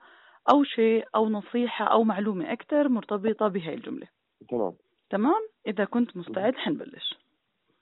أو 0.53 0.63
شيء 0.63 1.05
أو 1.15 1.29
نصيحة 1.29 1.85
أو 1.85 2.03
معلومة 2.03 2.51
أكثر 2.53 2.89
مرتبطة 2.89 3.47
بهاي 3.47 3.73
الجملة. 3.73 4.07
تمام. 4.49 4.73
تمام؟ 5.09 5.41
إذا 5.67 5.85
كنت 5.85 6.17
مستعد 6.17 6.55
حنبلش. 6.55 7.17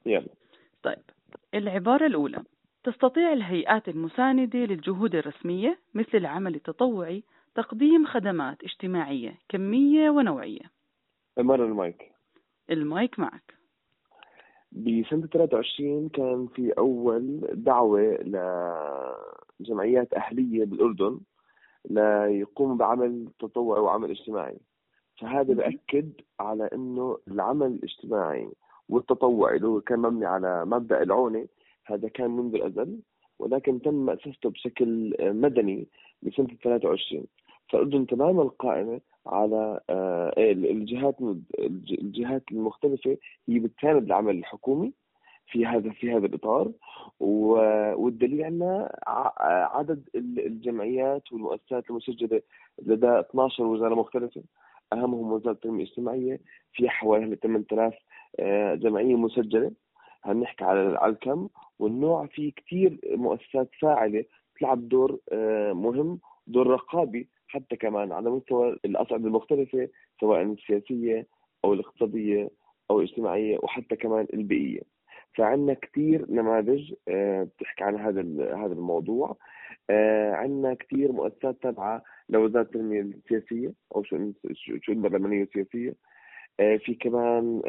يلا. 0.05 0.27
طيب 0.83 1.03
العبارة 1.53 2.05
الأولى. 2.05 2.43
تستطيع 2.83 3.33
الهيئات 3.33 3.89
المساندة 3.89 4.59
للجهود 4.59 5.15
الرسمية 5.15 5.79
مثل 5.93 6.17
العمل 6.17 6.55
التطوعي 6.55 7.23
تقديم 7.55 8.05
خدمات 8.05 8.63
اجتماعية 8.63 9.39
كمية 9.49 10.09
ونوعية. 10.09 10.71
مرة 11.37 11.65
المايك. 11.65 12.11
المايك 12.69 13.19
معك. 13.19 13.53
بسنة 14.71 15.27
23 15.27 16.09
كان 16.09 16.47
في 16.47 16.71
أول 16.71 17.39
دعوة 17.53 18.01
لجمعيات 19.59 20.13
أهلية 20.13 20.65
بالأردن 20.65 21.19
ليقوموا 21.89 22.75
بعمل 22.75 23.27
تطوعي 23.39 23.81
وعمل 23.81 24.11
اجتماعي. 24.11 24.59
فهذا 25.21 25.53
بأكد 25.53 26.11
على 26.39 26.69
أنه 26.73 27.17
العمل 27.27 27.67
الاجتماعي 27.67 28.49
والتطوعي 28.89 29.55
اللي 29.57 29.67
هو 29.67 29.81
كان 29.81 29.99
مبني 29.99 30.25
على 30.25 30.65
مبدأ 30.65 31.03
العونة 31.03 31.47
هذا 31.85 32.07
كان 32.07 32.31
منذ 32.31 32.55
الأزل. 32.55 32.99
ولكن 33.39 33.81
تم 33.81 33.93
مأسسته 33.93 34.49
بشكل 34.49 35.15
مدني 35.21 35.87
بسنة 36.23 36.47
23 36.63 37.25
فالأردن 37.69 38.07
تماما 38.07 38.43
قائمة 38.43 39.01
على 39.27 39.79
آه، 39.89 40.33
الجهات 40.37 41.15
الجهات 41.89 42.43
المختلفة 42.51 43.17
هي 43.49 43.59
بتساند 43.59 44.03
العمل 44.03 44.37
الحكومي 44.37 44.93
في 45.51 45.65
هذا 45.65 45.89
في 45.89 46.11
هذا 46.13 46.25
الإطار. 46.25 46.71
والدليل 47.19 48.43
عندنا 48.43 48.99
عدد 49.73 50.09
الجمعيات 50.15 51.33
والمؤسسات 51.33 51.89
المسجلة 51.89 52.41
لدى 52.81 53.07
12 53.07 53.63
وزارة 53.63 53.95
مختلفة 53.95 54.43
أهمهم 54.93 55.31
وزارة 55.31 55.53
التنمية 55.53 55.83
الاجتماعية 55.83 56.39
في 56.73 56.89
حوالي 56.89 57.35
8000 57.35 57.93
آه، 58.39 58.75
جمعية 58.75 59.15
مسجلة. 59.15 59.71
هنحكي 60.23 60.63
على 60.63 60.97
على 60.97 61.11
الكم 61.13 61.49
والنوع 61.79 62.25
في 62.25 62.51
كثير 62.51 62.99
مؤسسات 63.05 63.69
فاعلة 63.81 64.25
تلعب 64.59 64.89
دور 64.89 65.19
آه، 65.31 65.73
مهم 65.73 66.19
دور 66.47 66.67
رقابي 66.67 67.29
حتى 67.47 67.75
كمان 67.75 68.11
على 68.11 68.29
مستوى 68.29 68.79
الأصعدة 68.85 69.27
المختلفة 69.27 69.89
سواء 70.21 70.41
السياسية 70.41 71.27
أو 71.65 71.73
الاقتصادية 71.73 72.49
أو 72.91 72.99
الاجتماعية 72.99 73.57
وحتى 73.63 73.95
كمان 73.95 74.27
البيئية. 74.33 74.81
فعندنا 75.37 75.73
كثير 75.73 76.25
نماذج 76.31 76.93
آه، 77.07 77.43
بتحكي 77.43 77.83
عن 77.83 77.95
هذا 77.95 78.21
هذا 78.55 78.73
الموضوع. 78.73 79.37
آه، 79.89 80.31
عندنا 80.33 80.73
كثير 80.73 81.11
مؤسسات 81.11 81.61
تابعة 81.61 82.03
لوزارة 82.29 82.61
التنمية 82.63 83.01
السياسية 83.01 83.73
أو 83.95 84.03
شؤون 84.03 84.33
البرلمانية 84.89 85.43
السياسية. 85.43 85.89
آه، 85.89 85.95
في 86.59 86.97
كمان 86.99 87.61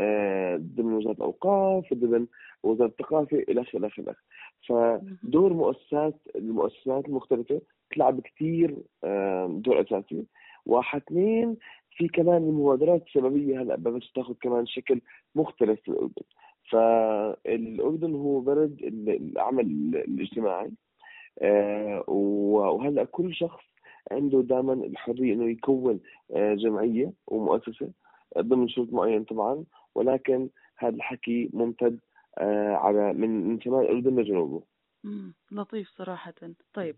ضمن 0.76 0.92
وزارة 0.92 1.12
الأوقاف 1.12 1.94
ضمن 1.94 2.26
وزارة 2.62 2.88
الثقافة 2.88 3.38
إلى 3.48 3.60
آخره 3.60 3.78
إلى 3.78 3.86
آخره 3.86 4.16
فدور 4.68 5.52
مؤسسات 5.52 6.14
المؤسسات 6.36 7.08
المختلفة 7.08 7.60
تلعب 7.94 8.20
كثير 8.20 8.76
دور 9.48 9.80
أساسي. 9.80 10.26
واحد 10.66 11.02
اثنين 11.02 11.56
في 11.96 12.08
كمان 12.08 12.36
المبادرات 12.36 13.02
الشبابيه 13.02 13.62
هلأ 13.62 13.76
بلشت 13.76 14.14
تاخذ 14.14 14.34
كمان 14.40 14.66
شكل 14.66 15.00
مختلف 15.34 15.80
في 15.80 15.88
الأردن. 15.88 16.22
فالأردن 16.70 18.14
هو 18.14 18.40
بلد 18.40 18.76
العمل 19.08 19.66
الاجتماعي 20.08 20.70
آه، 21.42 22.04
وهلأ 22.10 23.04
كل 23.04 23.34
شخص 23.34 23.64
عنده 24.12 24.42
دائما 24.42 24.72
الحرية 24.72 25.34
إنه 25.34 25.50
يكون 25.50 26.00
آه، 26.30 26.54
جمعية 26.54 27.12
ومؤسسة. 27.26 27.90
ضمن 28.38 28.68
شروط 28.68 28.92
معين 28.92 29.24
طبعا 29.24 29.64
ولكن 29.94 30.48
هذا 30.76 30.96
الحكي 30.96 31.50
ممتد 31.52 32.00
آه، 32.38 32.74
على 32.74 33.12
من 33.12 33.48
من 33.48 33.60
شمال 33.60 33.80
الاردن 33.80 34.20
لجنوبه. 34.20 34.62
لطيف 35.52 35.88
صراحة، 35.88 36.34
طيب 36.74 36.96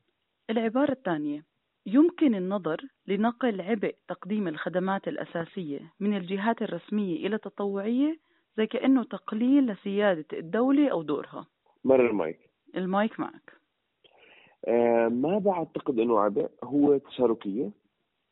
العبارة 0.50 0.92
الثانية. 0.92 1.44
يمكن 1.86 2.34
النظر 2.34 2.80
لنقل 3.06 3.60
عبء 3.60 3.94
تقديم 4.08 4.48
الخدمات 4.48 5.08
الأساسية 5.08 5.92
من 6.00 6.16
الجهات 6.16 6.62
الرسمية 6.62 7.26
إلى 7.26 7.34
التطوعية 7.34 8.18
زي 8.56 8.66
كأنه 8.66 9.04
تقليل 9.04 9.66
لسيادة 9.66 10.24
الدولة 10.32 10.88
أو 10.88 11.02
دورها. 11.02 11.46
مر 11.84 12.10
المايك. 12.10 12.38
المايك 12.76 13.20
معك. 13.20 13.52
آه 14.64 15.08
ما 15.08 15.38
بعتقد 15.38 15.98
إنه 15.98 16.20
عبء؟ 16.20 16.50
هو 16.64 16.96
تشاركية. 16.96 17.70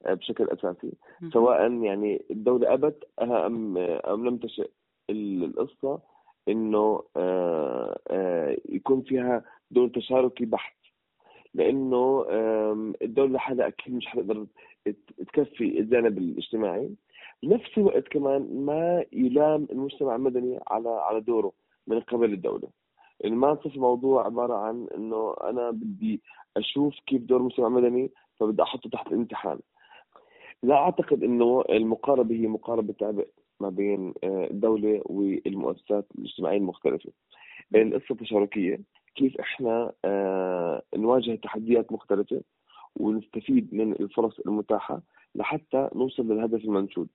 بشكل 0.07 0.49
أساسي. 0.49 0.93
سواء 1.33 1.73
يعني 1.73 2.23
الدولة 2.31 2.75
أبت 2.75 3.05
ام 3.23 3.79
أم 3.79 4.27
لم 4.29 4.37
تشئ 4.37 4.71
القصة 5.11 6.01
إنه 6.49 7.03
آه 7.17 7.99
آه 8.09 8.57
يكون 8.69 9.03
فيها 9.03 9.45
دور 9.71 9.89
تشاركي 9.89 10.45
بحت. 10.45 10.77
لأنه 11.55 12.27
الدولة 13.03 13.33
لحالها 13.33 13.67
أكيد 13.69 13.95
مش 13.95 14.07
حتقدر 14.07 14.47
تكفي 15.19 15.81
الجانب 15.81 16.19
الاجتماعي. 16.19 16.91
بنفس 17.43 17.79
الوقت 17.79 18.09
كمان 18.09 18.65
ما 18.65 19.05
يلام 19.13 19.67
المجتمع 19.73 20.17
المدني 20.17 20.61
على 20.69 20.89
على 20.89 21.21
دوره 21.21 21.53
من 21.87 22.01
قبل 22.01 22.33
الدولة. 22.33 22.69
يعني 23.21 23.37
ما 23.37 23.55
تصير 23.55 23.73
الموضوع 23.75 24.25
عبارة 24.25 24.55
عن 24.55 24.87
إنه 24.97 25.35
أنا 25.45 25.71
بدي 25.71 26.21
أشوف 26.57 26.95
كيف 27.07 27.23
دور 27.23 27.41
المجتمع 27.41 27.67
المدني 27.67 28.11
فبدي 28.37 28.63
أحطه 28.63 28.91
تحت 28.91 29.07
الامتحان 29.07 29.59
لا 30.63 30.75
أعتقد 30.75 31.23
إنه 31.25 31.65
المقاربة 31.71 32.35
هي 32.35 32.47
مقاربة 32.47 32.95
عبء 33.03 33.29
ما 33.61 33.69
بين 33.69 34.15
آه، 34.25 34.49
الدولة 34.51 35.03
والمؤسسات 35.07 36.07
الاجتماعية 36.19 36.57
المختلفة. 36.59 37.11
القصة 37.75 38.13
التشاركية 38.13 38.81
كيف 39.15 39.41
إحنا 39.41 39.93
آه، 40.05 40.83
نواجه 40.97 41.35
تحديات 41.35 41.93
مختلفة 41.93 42.43
ونستفيد 42.97 43.75
من 43.75 43.93
الفرص 43.93 44.41
المتاحة 44.41 45.03
لحتى 45.35 45.89
نوصل 45.95 46.23
للهدف 46.33 46.65
المنشود. 46.65 47.09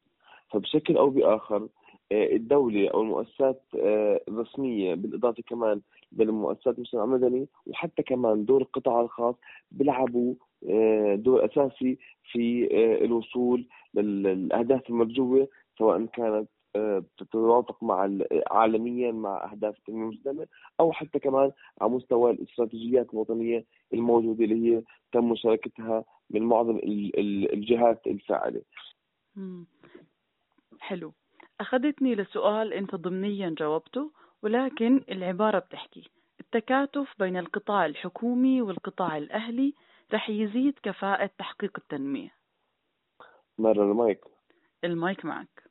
فبشكل 0.50 0.98
أو 0.98 1.10
بآخر 1.10 1.68
آه، 2.12 2.36
الدولة 2.36 2.90
أو 2.90 3.02
المؤسسات 3.02 3.64
الرسمية 4.28 4.96
بالإضافة 4.96 5.44
كمان 5.48 5.82
بالمؤسسات 6.12 6.76
المجتمع 6.76 7.04
المدني 7.04 7.48
وحتى 7.68 8.04
كمان 8.04 8.46
دور 8.46 8.62
القطاع 8.62 9.02
الخاص 9.02 9.36
بيلعبوا 9.72 10.36
دور 11.16 11.46
أساسي 11.46 11.98
في 12.32 12.68
الوصول 13.06 13.68
للأهداف 13.94 14.90
المرجوة 14.90 15.48
سواء 15.78 16.06
كانت 16.06 16.50
تتوافق 17.18 17.84
مع 17.84 18.10
عالميا 18.52 19.12
مع 19.12 19.52
أهداف 19.52 19.78
التنميه 19.78 20.04
المستدامه 20.04 20.48
أو 20.80 20.92
حتى 20.92 21.20
كمان 21.20 21.52
على 21.82 21.92
مستوى 21.92 22.32
الاستراتيجيات 22.32 23.14
الوطنية 23.14 23.66
الموجودة 23.94 24.44
اللي 24.46 24.76
هي 24.76 24.84
تم 25.12 25.30
مشاركتها 25.30 26.06
من 26.30 26.42
معظم 26.42 26.80
الجهات 27.54 28.08
الفاعلة. 28.08 28.62
حلو. 30.80 31.14
أخذتني 31.60 32.16
لسؤال 32.16 32.74
أنت 32.74 32.96
ضمنيا 32.96 33.56
جاوبته 33.58 34.12
ولكن 34.44 35.02
العبارة 35.12 35.60
بتحكي 35.60 36.04
التكاتف 36.40 37.14
بين 37.20 37.38
القطاع 37.38 37.86
الحكومي 37.86 38.62
والقطاع 38.62 39.18
الأهلي 39.18 39.74
رح 40.14 40.30
يزيد 40.30 40.74
كفاءة 40.84 41.30
تحقيق 41.38 41.72
التنمية. 41.78 42.32
مرة 43.58 43.84
المايك. 43.84 44.26
المايك 44.84 45.26
معك. 45.26 45.64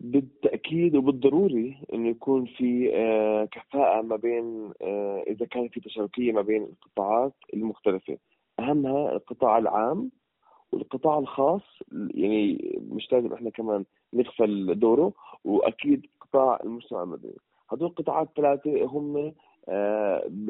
بالتأكيد 0.00 0.96
وبالضروري 0.96 1.82
إنه 1.94 2.08
يكون 2.08 2.46
في 2.46 2.96
آه، 2.96 3.44
كفاءة 3.44 4.02
ما 4.02 4.16
بين 4.16 4.72
آه، 4.82 5.24
إذا 5.26 5.46
كان 5.46 5.68
في 5.68 5.80
تشاركية 5.80 6.32
ما 6.32 6.42
بين 6.42 6.62
القطاعات 6.62 7.34
المختلفة 7.54 8.18
أهمها 8.60 9.12
القطاع 9.12 9.58
العام 9.58 10.10
والقطاع 10.72 11.18
الخاص 11.18 11.62
يعني 11.92 12.78
مش 12.90 13.12
لازم 13.12 13.32
إحنا 13.32 13.50
كمان 13.50 13.84
نغفل 14.14 14.78
دوره 14.78 15.12
وأكيد 15.44 16.06
قطاع 16.20 16.60
المجتمع 16.64 17.02
المدني 17.02 17.36
هذول 17.72 17.88
القطاعات 17.88 18.28
الثلاثة 18.28 18.84
هم 18.84 19.32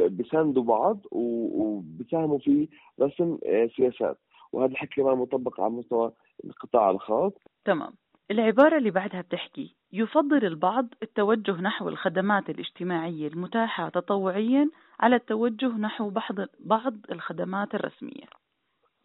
بيساندوا 0.08 0.62
بعض 0.62 1.00
وبيساهموا 1.12 2.38
في 2.38 2.68
رسم 3.00 3.38
سياسات. 3.76 4.18
وهذا 4.52 4.72
الحكي 4.72 5.02
كمان 5.02 5.18
مطبق 5.18 5.60
على 5.60 5.70
مستوى 5.70 6.12
القطاع 6.44 6.90
الخاص. 6.90 7.32
تمام. 7.64 7.92
العبارة 8.30 8.78
اللي 8.78 8.90
بعدها 8.90 9.20
بتحكي 9.20 9.76
يفضل 9.92 10.44
البعض 10.44 10.86
التوجه 11.02 11.60
نحو 11.60 11.88
الخدمات 11.88 12.50
الاجتماعية 12.50 13.28
المتاحة 13.28 13.88
تطوعيا 13.88 14.70
على 15.00 15.16
التوجه 15.16 15.66
نحو 15.66 16.10
بعض 16.10 16.34
بعض 16.60 16.94
الخدمات 17.10 17.74
الرسمية. 17.74 18.26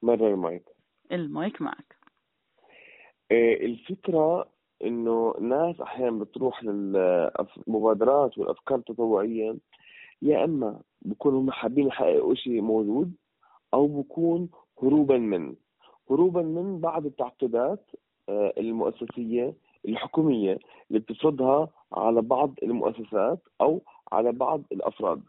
مرة 0.02 0.28
المايك. 0.28 0.64
المايك 1.12 1.62
معك. 1.62 1.96
إيه، 3.32 3.66
الفكرة 3.66 4.48
إنه 4.84 5.34
ناس 5.42 5.82
أحيانا 5.82 6.24
بتروح 6.24 6.64
للمبادرات 6.64 8.38
والأفكار 8.38 8.78
التطوعية 8.78 9.56
يا 10.24 10.44
إما 10.44 10.82
بكونوا 11.02 11.42
هم 11.42 11.52
حابين 11.52 11.88
يحققوا 11.88 12.36
شيء 12.36 12.62
موجود 12.62 13.14
أو 13.74 13.88
بكون 13.88 14.50
هروبا 14.84 15.18
من. 15.18 15.56
هروبا 16.10 16.42
من 16.42 16.80
بعض 16.80 17.06
التعقيدات 17.06 17.92
آه، 18.30 18.54
المؤسسية 18.58 19.54
الحكومية 19.88 20.60
اللي 20.90 21.00
بتفرضها 21.00 21.70
على 21.94 22.22
بعض 22.22 22.56
المؤسسات 22.64 23.40
أو 23.62 23.82
على 24.12 24.32
بعض 24.32 24.64
الأفراد. 24.72 25.22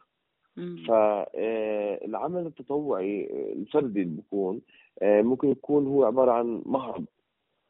فالعمل 0.57 2.43
آه، 2.43 2.47
التطوعي 2.47 3.27
الفردي 3.53 4.03
اللي 4.03 4.17
بيكون 4.17 4.61
آه، 5.03 5.23
ممكن 5.23 5.49
يكون 5.49 5.87
هو 5.87 6.05
عبارة 6.05 6.33
عن 6.33 6.63
مهرب 6.67 7.05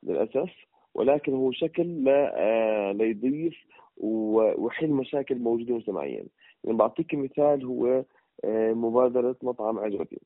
للأسف 0.03 0.51
ولكن 0.95 1.35
هو 1.35 1.53
شكل 1.53 2.05
لا 2.05 2.93
ليضيف 2.93 3.55
ويحل 3.97 4.91
مشاكل 4.91 5.39
موجودة 5.39 5.75
مجتمعيا. 5.75 6.25
يعني 6.65 6.77
بعطيك 6.77 7.15
مثال 7.15 7.65
هو 7.65 8.05
مبادرة 8.75 9.37
مطعم 9.43 9.79
عجبتي 9.79 10.21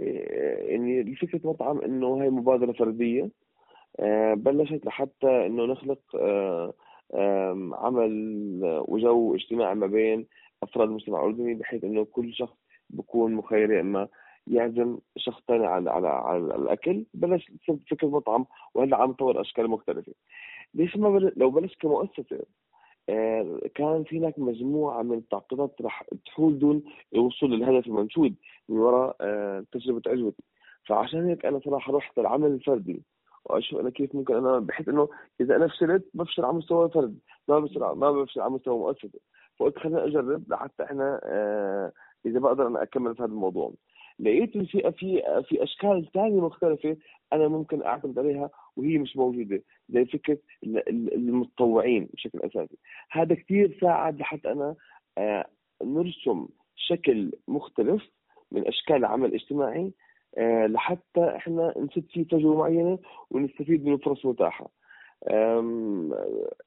يعني 0.00 1.16
فكره 1.16 1.40
مطعم 1.44 1.80
إنه 1.80 2.22
هي 2.22 2.30
مبادرة 2.30 2.72
فردية 2.72 3.30
آه، 4.00 4.34
بلشت 4.34 4.86
لحتى 4.86 5.46
إنه 5.46 5.64
نخلق 5.64 6.00
آه، 6.16 6.74
عمل 7.72 8.82
وجو 8.88 9.34
اجتماعي 9.34 9.74
ما 9.74 9.86
بين 9.86 10.26
أفراد 10.62 10.88
المجتمع 10.88 11.20
الاردني 11.20 11.54
بحيث 11.54 11.84
إنه 11.84 12.04
كل 12.04 12.34
شخص 12.34 12.56
بكون 12.90 13.34
مخير 13.34 13.70
يا 13.72 13.80
إما 13.80 14.08
يعزم 14.46 14.98
شخص 15.16 15.42
ثاني 15.48 15.66
على 15.66 15.90
على 15.90 16.08
على 16.08 16.38
الأكل. 16.38 17.06
بلش 17.14 17.52
فكرة 17.90 18.08
مطعم 18.08 18.46
وهلا 18.74 18.96
عم 18.96 19.12
تطور 19.12 19.40
أشكال 19.40 19.70
مختلفة. 19.70 20.12
ليش 20.74 20.96
ما 20.96 21.10
بل... 21.10 21.32
لو 21.36 21.50
بلش 21.50 21.76
كمؤسسة 21.76 22.24
آه، 22.32 22.44
كان 23.74 24.04
في 24.04 24.18
هناك 24.18 24.38
مجموعة 24.38 25.02
من 25.02 25.18
التعقيدات 25.18 25.74
رح 25.82 26.04
تحول 26.26 26.58
دون 26.58 26.82
الوصول 27.14 27.50
للهدف 27.52 27.86
المنشود 27.86 28.34
من 28.68 28.78
وراء 28.78 29.16
تجربة 29.72 30.02
عجوتي 30.06 30.42
فعشان 30.84 31.28
هيك 31.28 31.46
أنا 31.46 31.60
صراحة 31.64 31.92
رحت 31.92 32.18
العمل 32.18 32.50
الفردي 32.50 33.02
وأشوف 33.44 33.80
أنا 33.80 33.90
كيف 33.90 34.14
ممكن 34.14 34.34
أنا 34.34 34.58
بحيث 34.58 34.88
إنه 34.88 35.08
إذا 35.40 35.56
أنا 35.56 35.68
فشلت 35.68 36.08
بفشل 36.14 36.44
على 36.44 36.52
مستوى 36.54 36.90
فرد 36.90 37.18
ما 37.48 37.58
بفشل 37.58 37.80
ما 37.80 38.12
بفشل 38.12 38.40
على 38.40 38.50
مستوى 38.50 38.78
مؤسسة. 38.78 39.18
فقلت 39.58 39.78
خلينا 39.78 40.04
أجرب 40.06 40.52
لحتى 40.52 40.84
إحنا 40.84 41.20
آه 41.24 41.92
إذا 42.26 42.38
بقدر 42.40 42.66
أنا 42.66 42.82
أكمل 42.82 43.14
في 43.16 43.22
هذا 43.22 43.30
الموضوع. 43.32 43.72
لقيت 44.20 44.58
في 44.58 44.92
في 44.92 45.22
في 45.48 45.62
أشكال 45.62 46.08
ثانية 46.14 46.40
مختلفة 46.40 46.96
أنا 47.32 47.48
ممكن 47.48 47.82
أعتمد 47.82 48.18
عليها 48.18 48.50
وهي 48.76 48.98
مش 48.98 49.16
موجودة 49.16 49.62
زي 49.88 50.04
فكرة 50.04 50.38
المتطوعين 50.92 52.08
بشكل 52.14 52.38
أساسي 52.38 52.76
هذا 53.10 53.34
كثير 53.34 53.78
ساعد 53.80 54.20
لحتى 54.20 54.52
أنا 54.52 54.74
آه 55.18 55.46
نرسم 55.82 56.48
شكل 56.76 57.32
مختلف 57.48 58.02
من 58.52 58.68
أشكال 58.68 58.96
العمل 58.96 59.28
الاجتماعي 59.28 59.92
آه، 60.38 60.66
لحتى 60.66 61.36
إحنا 61.36 61.74
نسد 61.78 62.04
فيه 62.10 62.22
تجربة 62.24 62.56
معينة 62.58 62.98
ونستفيد 63.30 63.84
من 63.86 63.92
الفرص 63.92 64.24
المتاحه. 64.24 64.70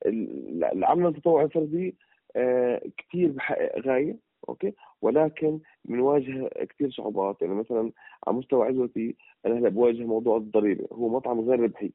العمل 0.05 1.05
التطوعي 1.07 1.45
الفردي 1.45 1.95
آه، 2.35 2.81
كثير 2.97 3.31
بحقق 3.31 3.79
غاية 3.79 4.17
أوكي؟ 4.49 4.73
ولكن 5.01 5.59
بنواجه 5.85 6.49
كثير 6.69 6.91
صعوبات. 6.91 7.41
يعني 7.41 7.53
مثلا 7.53 7.91
على 8.27 8.37
مستوى 8.37 8.67
عزوتي 8.67 9.15
أنا 9.45 9.59
هلأ 9.59 9.69
بواجه 9.69 10.03
موضوع 10.03 10.37
الضريبة. 10.37 10.87
هو 10.93 11.09
مطعم 11.09 11.39
غير 11.39 11.59
ربحي 11.59 11.91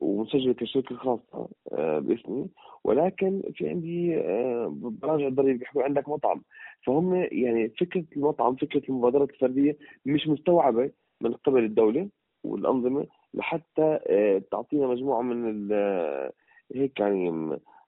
ومسجل 0.00 0.52
كشركه 0.52 0.96
خاصه 0.96 1.48
آه، 1.72 1.98
باسمي. 1.98 2.48
ولكن 2.84 3.42
في 3.54 3.68
عندي 3.68 4.16
براجع 4.90 5.26
الضريبة 5.26 5.58
بيحكوا 5.58 5.82
عندك 5.82 6.08
مطعم. 6.08 6.42
فهم 6.86 7.14
يعني 7.14 7.68
فكرة 7.68 8.04
المطعم 8.16 8.56
فكرة 8.56 8.82
المبادرات 8.88 9.30
الفردية 9.30 9.76
مش 10.06 10.28
مستوعبة 10.28 10.90
من 11.20 11.32
قبل 11.32 11.64
الدولة 11.64 12.08
والأنظمة 12.44 13.06
لحتى 13.34 13.98
آه، 14.06 14.42
تعطينا 14.50 14.86
مجموعة 14.86 15.22
من 15.22 15.68
آه، 15.72 16.32
هيك 16.74 17.00
يعني 17.00 17.30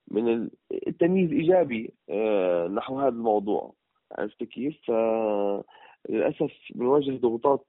من 0.09 0.51
التمييز 0.87 1.33
ايجابي 1.33 1.94
آه، 2.11 2.68
نحو 2.68 3.01
هذا 3.01 3.09
الموضوع. 3.09 3.75
عرفت 4.12 4.45
كيف؟ 4.45 4.77
فللاسف 4.87 6.53
بنواجه 6.75 7.16
ضغوطات 7.21 7.66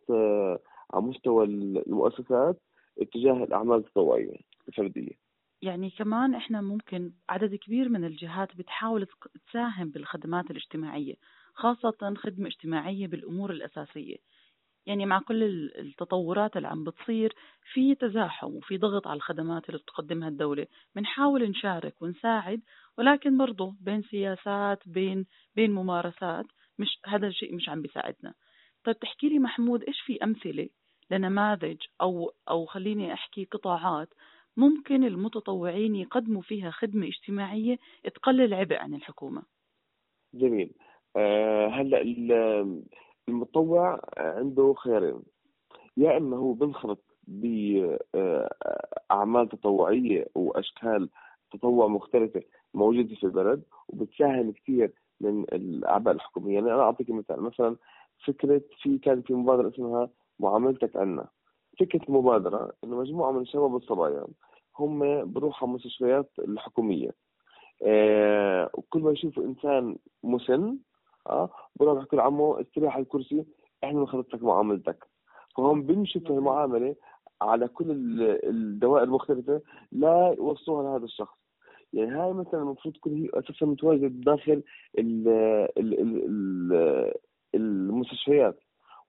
على 0.93 1.03
مستوى 1.03 1.45
المؤسسات 1.45 2.61
اتجاه 3.01 3.43
الأعمال 3.43 3.77
التطوعيه 3.77 4.33
الفردية. 4.67 5.27
يعني 5.61 5.89
كمان 5.89 6.35
إحنا 6.35 6.61
ممكن 6.61 7.11
عدد 7.29 7.55
كبير 7.55 7.89
من 7.89 8.05
الجهات 8.05 8.55
بتحاول 8.57 9.07
تساهم 9.49 9.89
بالخدمات 9.89 10.51
الاجتماعية 10.51 11.13
خاصة 11.53 12.13
خدمة 12.17 12.47
اجتماعية 12.47 13.07
بالأمور 13.07 13.51
الأساسية 13.51 14.15
يعني 14.87 15.05
مع 15.05 15.19
كل 15.19 15.43
التطورات 15.79 16.57
اللي 16.57 16.67
عم 16.67 16.83
بتصير 16.83 17.33
في 17.73 17.95
تزاحم 17.95 18.55
وفي 18.55 18.77
ضغط 18.77 19.07
على 19.07 19.17
الخدمات 19.17 19.69
اللي 19.69 19.79
بتقدمها 19.79 20.29
الدولة. 20.29 20.67
بنحاول 20.95 21.49
نشارك 21.49 22.01
ونساعد 22.01 22.61
ولكن 22.97 23.37
برضه 23.37 23.75
بين 23.81 24.01
سياسات 24.01 24.89
بين 24.89 25.25
بين 25.55 25.71
ممارسات 25.71 26.45
مش 26.79 26.99
هذا 27.05 27.27
الشيء 27.27 27.55
مش 27.55 27.69
عم 27.69 27.81
بيساعدنا. 27.81 28.33
طيب 28.83 28.99
تحكي 28.99 29.29
لي 29.29 29.39
محمود 29.39 29.83
إيش 29.83 30.01
في 30.01 30.23
أمثلة 30.23 30.69
لنماذج 31.11 31.77
أو 32.01 32.31
أو 32.49 32.65
خليني 32.65 33.13
أحكي 33.13 33.45
قطاعات 33.45 34.09
ممكن 34.57 35.03
المتطوعين 35.03 35.95
يقدموا 35.95 36.41
فيها 36.41 36.71
خدمة 36.71 37.07
اجتماعية 37.07 37.77
تقلل 38.15 38.53
عبء 38.53 38.75
عن 38.75 38.93
الحكومة؟ 38.93 39.43
جميل. 40.33 40.73
آه 41.15 41.67
هلأ 41.67 42.01
المتطوع 43.29 43.99
عنده 44.17 44.73
خيارين. 44.73 45.19
يا 45.97 46.17
إما 46.17 46.37
هو 46.37 46.53
بنخرط 46.53 47.03
باعمال 47.27 47.99
تطوعية 49.49 50.27
وأشكال 50.35 51.09
تطوع 51.51 51.87
مختلفة 51.87 52.43
موجودة 52.73 53.15
في 53.15 53.23
البلد 53.23 53.63
وبتساهم 53.87 54.51
كثير 54.51 54.93
من 55.21 55.41
الأعباء 55.43 56.13
الحكومية. 56.13 56.55
يعني 56.55 56.73
أنا 56.73 56.81
أعطيك 56.81 57.09
مثال. 57.09 57.41
مثلا 57.41 57.75
فكرة 58.25 58.61
في 58.81 58.97
كان 58.97 59.21
في 59.21 59.33
مبادرة 59.33 59.69
اسمها 59.69 60.09
معاملتك 60.39 60.95
عنا 60.95 61.27
فكرة 61.79 62.01
المبادره 62.09 62.73
إنه 62.83 62.99
مجموعة 62.99 63.31
من 63.31 63.41
الشباب 63.41 63.73
والصبايا 63.73 64.27
هم 64.79 65.31
بروحوا 65.31 65.67
مستشفيات 65.67 66.29
الحكومية. 66.39 67.11
آه 67.83 68.69
وكل 68.73 68.99
ما 68.99 69.11
يشوفوا 69.11 69.43
إنسان 69.43 69.97
مسن 70.23 70.77
آه 71.27 71.49
بروح 71.75 71.99
يحكوا 71.99 72.17
لعمه 72.17 72.61
استريح 72.61 72.93
على 72.93 73.03
الكرسي 73.03 73.45
إحنا 73.83 73.99
بنخلص 73.99 74.27
لك 74.33 74.43
معاملتك. 74.43 75.07
فهم 75.57 75.83
بيمشوا 75.83 76.21
في 76.21 76.29
المعاملة 76.29 76.95
على 77.41 77.67
كل 77.67 77.85
الدوائر 78.43 79.03
المختلفة 79.03 79.61
لا 79.91 80.35
يوصلوها 80.37 80.83
لهذا 80.83 81.05
الشخص. 81.05 81.37
يعني 81.93 82.11
هاي 82.11 82.33
مثلا 82.33 82.61
المفروض 82.61 82.93
تكون 82.95 83.13
هي 83.13 83.29
أساسا 83.33 83.65
متواجدة 83.65 84.07
داخل 84.07 84.63
ال 84.99 85.27
ال 85.77 85.99
ال 85.99 87.13
المستشفيات. 87.55 88.59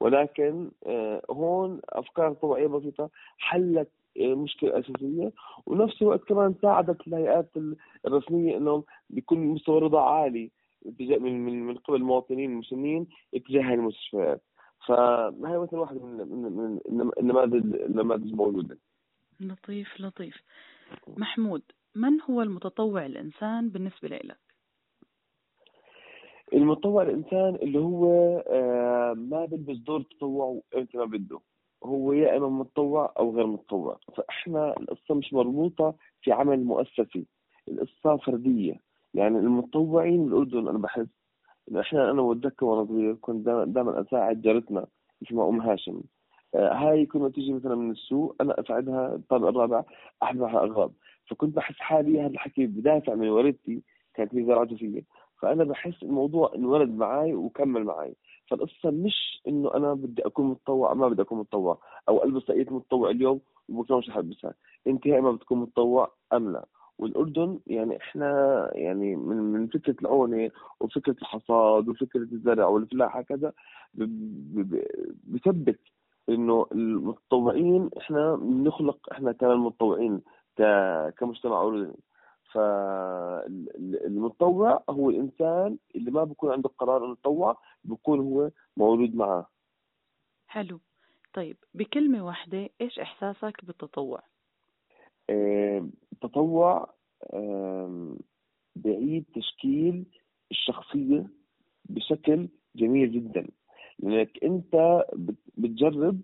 ولكن 0.01 0.71
آه، 0.87 1.23
هون 1.31 1.81
أفكار 1.89 2.33
طوعيه 2.33 2.67
بسيطة 2.67 3.11
حلت 3.39 3.91
آه، 4.21 4.35
مشكلة 4.35 4.79
أساسية. 4.79 5.33
ونفس 5.67 6.03
الوقت 6.03 6.25
كمان 6.25 6.55
ساعدت 6.63 7.07
الهيئات 7.09 7.51
الرسمية 8.07 8.57
إنهم 8.57 8.85
بيكون 9.11 9.39
مستوى 9.39 9.81
رضا 9.81 10.01
عالي. 10.01 10.51
من 11.01 11.45
من 11.45 11.67
من 11.67 11.75
قبل 11.75 11.97
المواطنين 11.97 12.51
المسنين 12.51 13.07
اتجاه 13.35 13.75
المستشفيات. 13.75 14.43
فهي 14.87 15.59
مثلا 15.59 15.81
واحدة 15.81 16.01
من 16.01 16.17
من 16.91 17.11
النماذج 17.19 17.75
النماذج 17.75 18.29
الموجوده 18.29 18.79
لطيف 19.41 20.01
لطيف. 20.01 20.43
محمود 21.17 21.63
من 21.95 22.21
هو 22.21 22.43
المتطوع 22.43 23.07
الإنسان 23.07 23.69
بالنسبة 23.69 24.09
لك؟ 24.09 24.39
المتطوع 26.53 27.03
الإنسان 27.03 27.55
اللي 27.55 27.79
هو 27.79 28.05
آه، 28.49 29.15
ما 29.15 29.45
بيلبس 29.45 29.77
دور 29.77 30.01
التطوع 30.01 30.61
وإمتى 30.75 30.99
ما 30.99 31.05
بده. 31.05 31.41
هو 31.85 32.13
يا 32.13 32.37
إما 32.37 32.49
متطوع 32.49 33.15
أو 33.19 33.37
غير 33.37 33.47
متطوع. 33.47 34.01
فإحنا 34.17 34.75
القصة 34.81 35.15
مش 35.15 35.33
مربوطة 35.33 35.95
في 36.23 36.33
عمل 36.33 36.65
مؤسسي. 36.65 37.27
القصة 37.69 38.17
فردية. 38.17 38.88
يعني 39.15 39.39
المتطوعين 39.39 40.25
بالأردن 40.25 40.69
أنا 40.69 40.79
بحس 40.79 41.07
إنه 41.71 41.81
إحنا 41.81 42.11
أنا 42.11 42.23
وأتذكر 42.23 42.67
وأنا 42.67 42.85
صغير 42.89 43.15
كنت 43.15 43.47
دائما 43.47 44.01
أساعد 44.01 44.43
جارتنا 44.43 44.87
اسمها 45.23 45.49
أم 45.49 45.61
هاشم. 45.61 46.01
آه، 46.55 46.73
هاي 46.75 47.07
كنا 47.07 47.29
تيجي 47.29 47.53
مثلا 47.53 47.75
من 47.75 47.91
السوق 47.91 48.37
أنا 48.41 48.61
أساعدها 48.61 49.15
الطابق 49.15 49.49
الرابع 49.49 49.85
أحضرها 50.23 50.59
أغراض 50.65 50.93
فكنت 51.31 51.57
بحس 51.57 51.75
حالي 51.75 52.21
هذا 52.21 52.27
الحكي 52.27 52.67
بدافع 52.67 53.15
من 53.15 53.29
والدتي 53.29 53.83
كانت 54.15 54.35
هي 54.35 54.45
زراعة 54.45 54.75
فيي 54.77 55.05
فأنا 55.41 55.65
بحس 55.65 56.03
الموضوع 56.03 56.53
انولد 56.55 56.91
معي 56.91 57.35
وكمل 57.35 57.85
معي 57.85 58.15
فالقصة 58.51 58.91
مش 58.91 59.43
إنه 59.49 59.75
أنا 59.75 59.95
بدي 59.95 60.27
أكون 60.27 60.47
متطوع 60.47 60.95
ما 60.95 61.09
بدي 61.09 61.23
أكون 61.23 61.39
متطوع. 61.39 61.79
أو 62.09 62.25
ألبس 62.25 62.45
طاقيه 62.45 62.67
متطوع 62.71 63.11
اليوم 63.11 63.41
وبكره 63.69 63.97
مش 63.99 64.11
حلبسها 64.11 64.55
انت 64.87 65.07
يا 65.07 65.19
اما 65.19 65.33
بتكون 65.33 65.59
متطوع 65.59 66.13
أم 66.33 66.53
لا. 66.53 66.67
والأردن 66.99 67.61
يعني 67.67 67.97
إحنا 67.97 68.71
يعني 68.75 69.17
من 69.17 69.37
من 69.37 69.67
فكرة 69.67 69.97
العونة 70.03 70.51
وفكرة 70.81 71.17
الحصاد 71.23 71.89
وفكرة 71.89 72.29
الزرع 72.33 72.67
والفلاحه 72.67 73.23
كذا 73.23 73.53
بثبت 75.25 75.81
إنه 76.29 76.67
المتطوعين 76.73 77.91
إحنا 77.99 78.37
بنخلق 78.37 79.13
إحنا 79.13 79.33
كمان 79.33 79.59
متطوعين 79.59 80.21
كمجتمع 81.19 81.63
أردني. 81.63 81.97
فالمتطوع 83.73 84.85
هو 84.91 85.11
الإنسان 85.11 85.79
اللي 85.95 86.11
ما 86.11 86.25
بيكون 86.25 86.53
عنده 86.53 86.71
قرار 86.79 87.05
إنه 87.05 87.13
يتطوع 87.13 87.59
بيكون 87.85 88.21
هو 88.21 88.51
مولود 88.77 89.15
معه 89.15 89.51
حلو. 90.47 90.81
طيب 91.35 91.57
بكلمة 91.75 92.27
واحدة 92.27 92.69
إيش 92.81 92.99
إحساسك 92.99 93.65
بالتطوع؟ 93.65 94.23
التطوع 95.31 96.95
بعيد 98.77 99.25
تشكيل 99.35 100.05
الشخصية 100.51 101.27
بشكل 101.85 102.49
جميل 102.77 103.13
جدا. 103.13 103.47
لأنك 103.99 104.45
أنت 104.45 105.05
بتجرب 105.57 106.21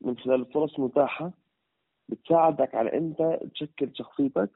من 0.00 0.18
خلال 0.18 0.40
الفرص 0.40 0.78
المتاحة 0.78 1.32
بتساعدك 2.08 2.74
على 2.74 2.92
أنت 2.92 3.38
تشكل 3.54 3.90
شخصيتك. 3.94 4.50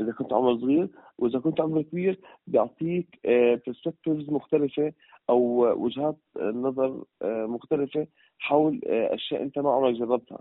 إذا 0.00 0.12
كنت 0.12 0.32
عمر 0.32 0.58
صغير 0.58 0.88
وإذا 1.18 1.38
كنت 1.38 1.60
عمر 1.60 1.82
كبير 1.82 2.20
بيعطيك 2.46 3.20
آه، 3.26 3.60
مختلفة 4.06 4.92
أو 5.30 5.40
وجهات 5.84 6.16
نظر 6.36 7.04
آه، 7.22 7.46
مختلفة 7.46 8.06
حول 8.38 8.80
آه، 8.86 9.14
أشياء 9.14 9.42
أنت 9.42 9.58
ما 9.58 9.72
عمرك 9.72 9.94
جربتها. 9.94 10.40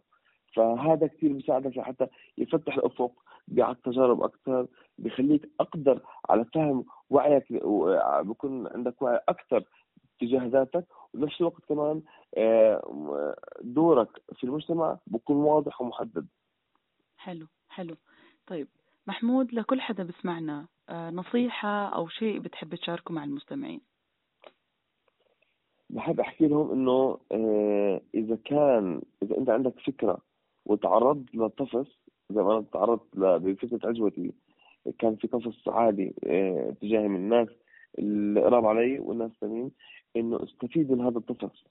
فهذا 0.55 1.07
كثير 1.07 1.33
بيساعدك 1.33 1.77
لحتى 1.77 2.07
يفتح 2.37 2.77
الأفق 2.77 3.11
بيعطيك 3.47 3.85
تجارب 3.85 4.23
أكثر 4.23 4.67
بيخليك 4.97 5.49
أقدر 5.59 6.01
على 6.29 6.45
فهم 6.45 6.85
وعيك 7.09 7.53
بكون 8.23 8.67
عندك 8.67 9.01
وعي 9.01 9.19
أكثر 9.29 9.63
تجاه 10.19 10.45
ذاتك 10.47 10.85
وبنفس 11.13 11.41
الوقت 11.41 11.65
كمان 11.65 12.01
دورك 13.61 14.09
في 14.35 14.43
المجتمع 14.43 14.97
بكون 15.07 15.35
واضح 15.35 15.81
ومحدد. 15.81 16.27
حلو 17.17 17.47
حلو. 17.69 17.95
طيب 18.47 18.67
محمود 19.07 19.53
لكل 19.53 19.81
حدا 19.81 20.03
بسمعنا 20.03 20.67
آه، 20.89 21.09
نصيحة 21.09 21.85
أو 21.95 22.07
شيء 22.07 22.39
بتحب 22.39 22.75
تشاركه 22.75 23.13
مع 23.13 23.23
المستمعين؟ 23.23 23.81
بحب 25.89 26.19
أحكي 26.19 26.47
لهم 26.47 26.71
إنه 26.71 27.17
آه، 27.31 28.01
إذا 28.13 28.35
كان 28.45 29.01
إذا 29.23 29.37
أنت 29.37 29.49
عندك 29.49 29.79
فكرة 29.79 30.17
وتعرضت 30.65 31.35
لطفس 31.35 31.97
زي 32.29 32.41
ما 32.43 32.53
أنا 32.53 32.65
تعرضت 32.73 33.17
بفكرة 33.17 33.89
عجوتي 33.89 34.33
كان 34.99 35.15
في 35.15 35.27
قصص 35.27 35.67
عادي 35.67 36.15
آه، 36.25 36.73
تجاهي 36.81 37.07
من 37.07 37.15
الناس 37.15 37.47
اللي 37.99 38.41
قراب 38.41 38.65
علي 38.65 38.99
والناس 38.99 39.31
الثانيين 39.31 39.71
إنه 40.15 40.43
استفيد 40.43 40.91
من 40.91 41.01
هذا 41.01 41.17
الطفس 41.17 41.63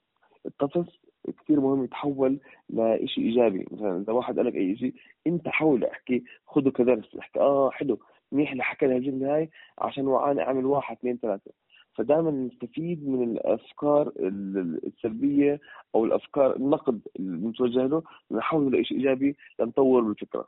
الطفس 0.45 0.99
كثير 1.43 1.59
مهم 1.59 1.83
يتحول 1.83 2.39
لشيء 2.69 3.23
إيجابي. 3.23 3.65
مثلا 3.71 4.01
إذا 4.01 4.13
واحد 4.13 4.37
قال 4.37 4.45
لك 4.45 4.55
أي 4.55 4.77
شيء 4.77 4.93
أنت 5.27 5.47
حاول 5.47 5.83
أحكي 5.85 6.23
خذه 6.47 6.69
كدرس 6.69 7.15
أحكي 7.19 7.39
آه 7.39 7.69
حلو. 7.71 7.99
منيح 8.31 8.51
اللي 8.51 8.63
حكى 8.63 8.87
لي 8.87 8.97
الجملة 8.97 9.35
هاي 9.35 9.49
عشان 9.77 10.07
وعاني 10.07 10.41
اعمل 10.41 10.65
واحد 10.65 10.97
اثنين 10.97 11.17
ثلاثة. 11.17 11.51
فدائما 11.93 12.31
نستفيد 12.31 13.07
من 13.07 13.31
الأفكار 13.31 14.11
السلبية 14.17 15.59
أو 15.95 16.05
الأفكار 16.05 16.55
النقد 16.55 17.01
المتوجه 17.19 17.85
له 17.85 18.03
نحوله 18.31 18.79
لشيء 18.79 18.97
إيجابي 18.97 19.37
لنطور 19.59 20.01
بالفكرة. 20.01 20.47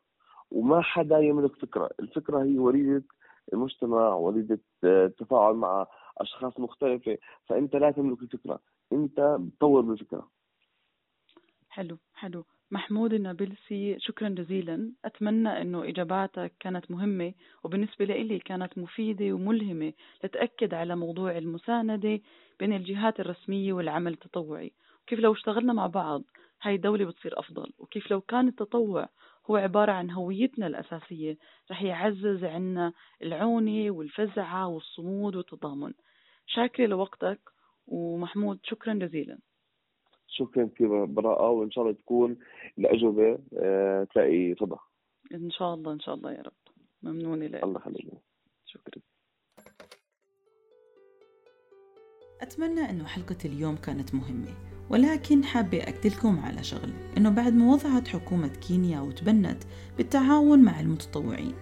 وما 0.52 0.82
حدا 0.82 1.20
يملك 1.20 1.56
فكرة. 1.56 1.90
الفكرة 2.00 2.44
هي 2.44 2.60
وليده 2.60 3.04
المجتمع 3.54 4.14
وليده 4.14 4.60
التفاعل 4.84 5.54
مع 5.54 5.88
أشخاص 6.18 6.60
مختلفة. 6.60 7.18
فأنت 7.46 7.76
لا 7.76 7.92
تملك 7.92 8.22
الفكرة. 8.22 8.60
أنت 8.94 9.38
بتطور 9.40 9.82
بالفكرة. 9.82 10.30
حلو 11.70 11.98
حلو. 12.14 12.46
محمود 12.72 13.14
النابلسي 13.14 14.00
شكرا 14.00 14.30
جزيلا. 14.30 14.92
أتمنى 15.06 15.62
أنه 15.62 15.84
إجاباتك 15.84 16.54
كانت 16.60 16.92
مهمة 16.92 17.34
وبالنسبة 17.64 18.06
لي 18.06 18.40
كانت 18.40 18.78
مفيدة 18.78 19.34
وملهمة 19.34 19.94
لتأكد 20.24 20.74
على 20.74 20.96
موضوع 20.96 21.38
المساندة 21.38 22.20
بين 22.60 22.74
الجهات 22.74 23.20
الرسمية 23.20 23.74
والعمل 23.74 24.14
التطوعي. 24.14 24.72
وكيف 25.04 25.20
لو 25.20 25.34
اشتغلنا 25.34 25.74
مع 25.74 25.88
بعض 25.88 26.24
هاي 26.62 26.76
الدولة 26.76 27.06
بتصير 27.06 27.40
أفضل. 27.40 27.72
وكيف 27.78 28.12
لو 28.12 28.22
كان 28.22 28.48
التطوع 28.48 29.10
هو 29.50 29.56
عبارة 29.56 29.92
عن 29.92 30.12
هويتنا 30.12 30.68
الأساسية 30.68 31.38
رح 31.72 31.84
يعزز 31.84 32.44
عنا 32.44 32.94
العونة 33.24 33.92
والفزعة 33.92 34.68
والصمود 34.68 35.36
والتضامن. 35.36 35.94
شاكرة 36.48 36.86
لوقتك 36.86 37.40
ومحمود 37.88 38.60
شكرا 38.64 38.94
جزيلا. 38.94 39.38
شكرا 40.36 40.70
كثير 40.76 41.06
براءة 41.06 41.50
وإن 41.50 41.72
شاء 41.72 41.84
الله 41.84 41.96
تكون 41.96 42.38
الأجوبة 42.78 43.40
آه، 43.58 44.08
تلاقي 44.14 44.54
رضا 44.54 44.80
إن 45.34 45.52
شاء 45.52 45.74
الله 45.74 45.94
إن 45.94 46.00
شاء 46.00 46.16
الله 46.16 46.32
يا 46.32 46.42
رب. 46.42 46.54
ممنونة 47.04 47.46
لك 47.48 47.64
الله 47.64 47.80
يخليك. 47.80 48.08
شكرا. 48.66 49.02
أتمنى 52.42 52.90
أنه 52.90 53.06
حلقة 53.06 53.38
اليوم 53.46 53.76
كانت 53.76 54.16
مهمة 54.16 54.52
ولكن 54.90 55.44
حابة 55.44 55.78
أكد 55.78 56.08
لكم 56.08 56.40
على 56.40 56.64
شغلة 56.64 56.94
أنه 57.18 57.30
بعد 57.30 57.54
ما 57.54 57.74
وضعت 57.74 58.08
حكومة 58.08 58.48
كينيا 58.48 59.02
وتبنت 59.02 59.64
بالتعاون 59.98 60.64
مع 60.64 60.80
المتطوعين 60.80 61.54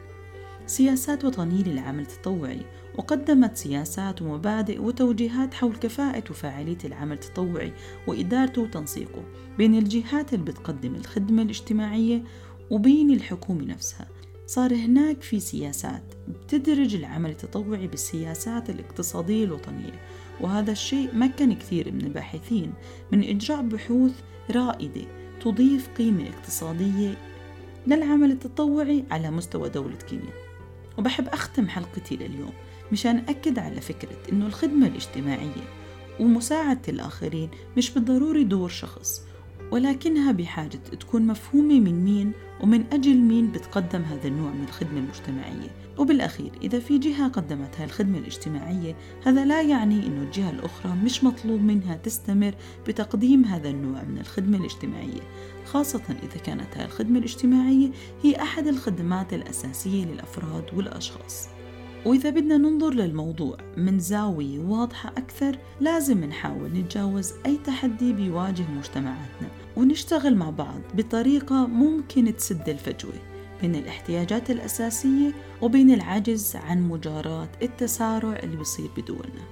سياسات 0.66 1.26
وطنية 1.26 1.64
للعمل 1.64 2.00
التطوعي 2.00 2.62
وقدمت 2.98 3.58
سياسات 3.58 4.22
ومبادئ 4.22 4.82
وتوجيهات 4.82 5.54
حول 5.54 5.76
كفاءة 5.76 6.24
وفاعلية 6.30 6.78
العمل 6.86 7.14
التطوعي 7.14 7.74
وإدارته 8.08 8.62
وتنسيقه 8.62 9.24
بين 9.58 9.76
الجهات 9.76 10.34
اللي 10.34 10.46
بتقدم 10.46 10.96
الخدمة 10.96 11.42
الاجتماعية 11.42 12.24
وبين 12.70 13.12
الحكومة 13.12 13.64
نفسها. 13.64 14.08
صار 14.46 14.76
هناك 14.76 15.22
في 15.22 15.40
سياسات 15.40 16.04
بتدرج 16.28 16.96
العمل 16.96 17.30
التطوعي 17.30 17.88
بالسياسات 17.88 18.70
الاقتصادية 18.70 19.46
الوطنية 19.46 20.02
وهذا 20.42 20.72
الشيء 20.72 21.16
مكن 21.16 21.54
كثير 21.54 21.92
من 21.92 22.02
الباحثين 22.02 22.74
من 23.12 23.24
إجراء 23.24 23.62
بحوث 23.62 24.12
رائدة 24.52 25.06
تضيف 25.42 25.88
قيمة 25.98 26.30
اقتصادية 26.30 27.18
للعمل 27.88 28.32
التطوعي 28.32 29.04
على 29.12 29.32
مستوى 29.32 29.70
دولة 29.70 29.96
كينيا. 29.96 30.34
وبحب 30.98 31.28
أختم 31.28 31.68
حلقتي 31.68 32.16
لليوم 32.16 32.54
مشان 32.92 33.18
أكد 33.18 33.60
على 33.60 33.82
فكرة 33.82 34.18
إنه 34.32 34.46
الخدمة 34.46 34.88
الاجتماعية 34.88 35.68
ومساعدة 36.20 36.82
الآخرين 36.88 37.50
مش 37.78 37.92
بالضروري 37.92 38.44
دور 38.44 38.70
شخص 38.70 39.22
ولكنها 39.72 40.32
بحاجة 40.32 40.78
تكون 41.00 41.28
مفهومة 41.28 41.80
من 41.80 42.04
مين 42.04 42.32
ومن 42.62 42.84
أجل 42.94 43.18
مين 43.18 43.52
بتقدم 43.52 44.02
هذا 44.02 44.28
النوع 44.28 44.52
من 44.52 44.64
الخدمة 44.64 45.00
المجتمعية. 45.00 45.70
وبالأخير 45.98 46.52
إذا 46.62 46.80
في 46.80 46.98
جهة 46.98 47.28
قدمت 47.28 47.76
هاي 47.78 47.86
الخدمة 47.86 48.18
الاجتماعية 48.18 48.96
هذا 49.26 49.46
لا 49.46 49.62
يعني 49.62 50.08
أنه 50.08 50.22
الجهة 50.22 50.50
الأخرى 50.50 50.92
مش 51.04 51.24
مطلوب 51.24 51.62
منها 51.62 51.96
تستمر 51.96 52.56
بتقديم 52.88 53.46
هذا 53.46 53.70
النوع 53.70 54.04
من 54.04 54.18
الخدمة 54.18 54.58
الاجتماعية. 54.58 55.22
خاصة 55.66 56.04
إذا 56.24 56.42
كانت 56.44 56.78
هاي 56.78 56.86
الخدمة 56.86 57.20
الاجتماعية 57.20 57.90
هي 58.24 58.36
أحد 58.42 58.68
الخدمات 58.68 59.34
الأساسية 59.34 60.06
للأفراد 60.06 60.66
والأشخاص. 60.74 61.48
وإذا 62.06 62.30
بدنا 62.30 62.58
ننظر 62.58 62.94
للموضوع 62.94 63.58
من 63.78 64.00
زاوية 64.00 64.60
واضحة 64.60 65.10
أكثر 65.10 65.58
لازم 65.82 66.24
نحاول 66.24 66.70
نتجاوز 66.74 67.34
أي 67.46 67.58
تحدي 67.58 68.14
بيواجه 68.14 68.64
مجتمعاتنا 68.78 69.48
ونشتغل 69.78 70.36
مع 70.36 70.50
بعض 70.50 70.82
بطريقة 70.94 71.68
ممكن 71.68 72.36
تسد 72.36 72.70
الفجوة 72.70 73.14
بين 73.62 73.76
الاحتياجات 73.76 74.52
الأساسية 74.52 75.34
وبين 75.62 75.94
العجز 75.94 76.56
عن 76.56 76.82
مجاراة 76.82 77.50
التسارع 77.62 78.40
اللي 78.44 78.58
بيصير 78.58 78.90
بدولنا 78.98 79.44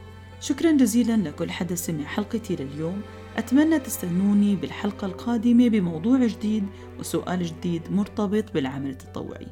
شكرا 0.41 0.71
جزيلا 0.71 1.29
لكل 1.29 1.51
حدا 1.51 1.75
سمع 1.75 2.03
حلقتي 2.03 2.55
لليوم 2.55 3.01
أتمنى 3.37 3.79
تستنوني 3.79 4.55
بالحلقة 4.55 5.05
القادمة 5.07 5.69
بموضوع 5.69 6.25
جديد 6.25 6.63
وسؤال 6.99 7.43
جديد 7.45 7.81
مرتبط 7.91 8.53
بالعمل 8.53 8.89
التطوعي. 8.89 9.47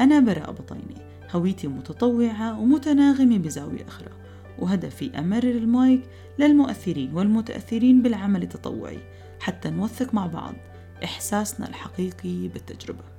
أنا 0.00 0.20
براء 0.20 0.52
بطيني. 0.52 1.07
هويتي 1.30 1.68
متطوعة 1.68 2.60
ومتناغمة 2.60 3.38
بزاوية 3.38 3.88
أخرى 3.88 4.10
وهدفي 4.58 5.18
أمرر 5.18 5.50
المايك 5.50 6.02
للمؤثرين 6.38 7.14
والمتأثرين 7.14 8.02
بالعمل 8.02 8.42
التطوعي 8.42 8.98
حتى 9.40 9.70
نوثق 9.70 10.14
مع 10.14 10.26
بعض 10.26 10.54
إحساسنا 11.04 11.68
الحقيقي 11.68 12.48
بالتجربة. 12.48 13.17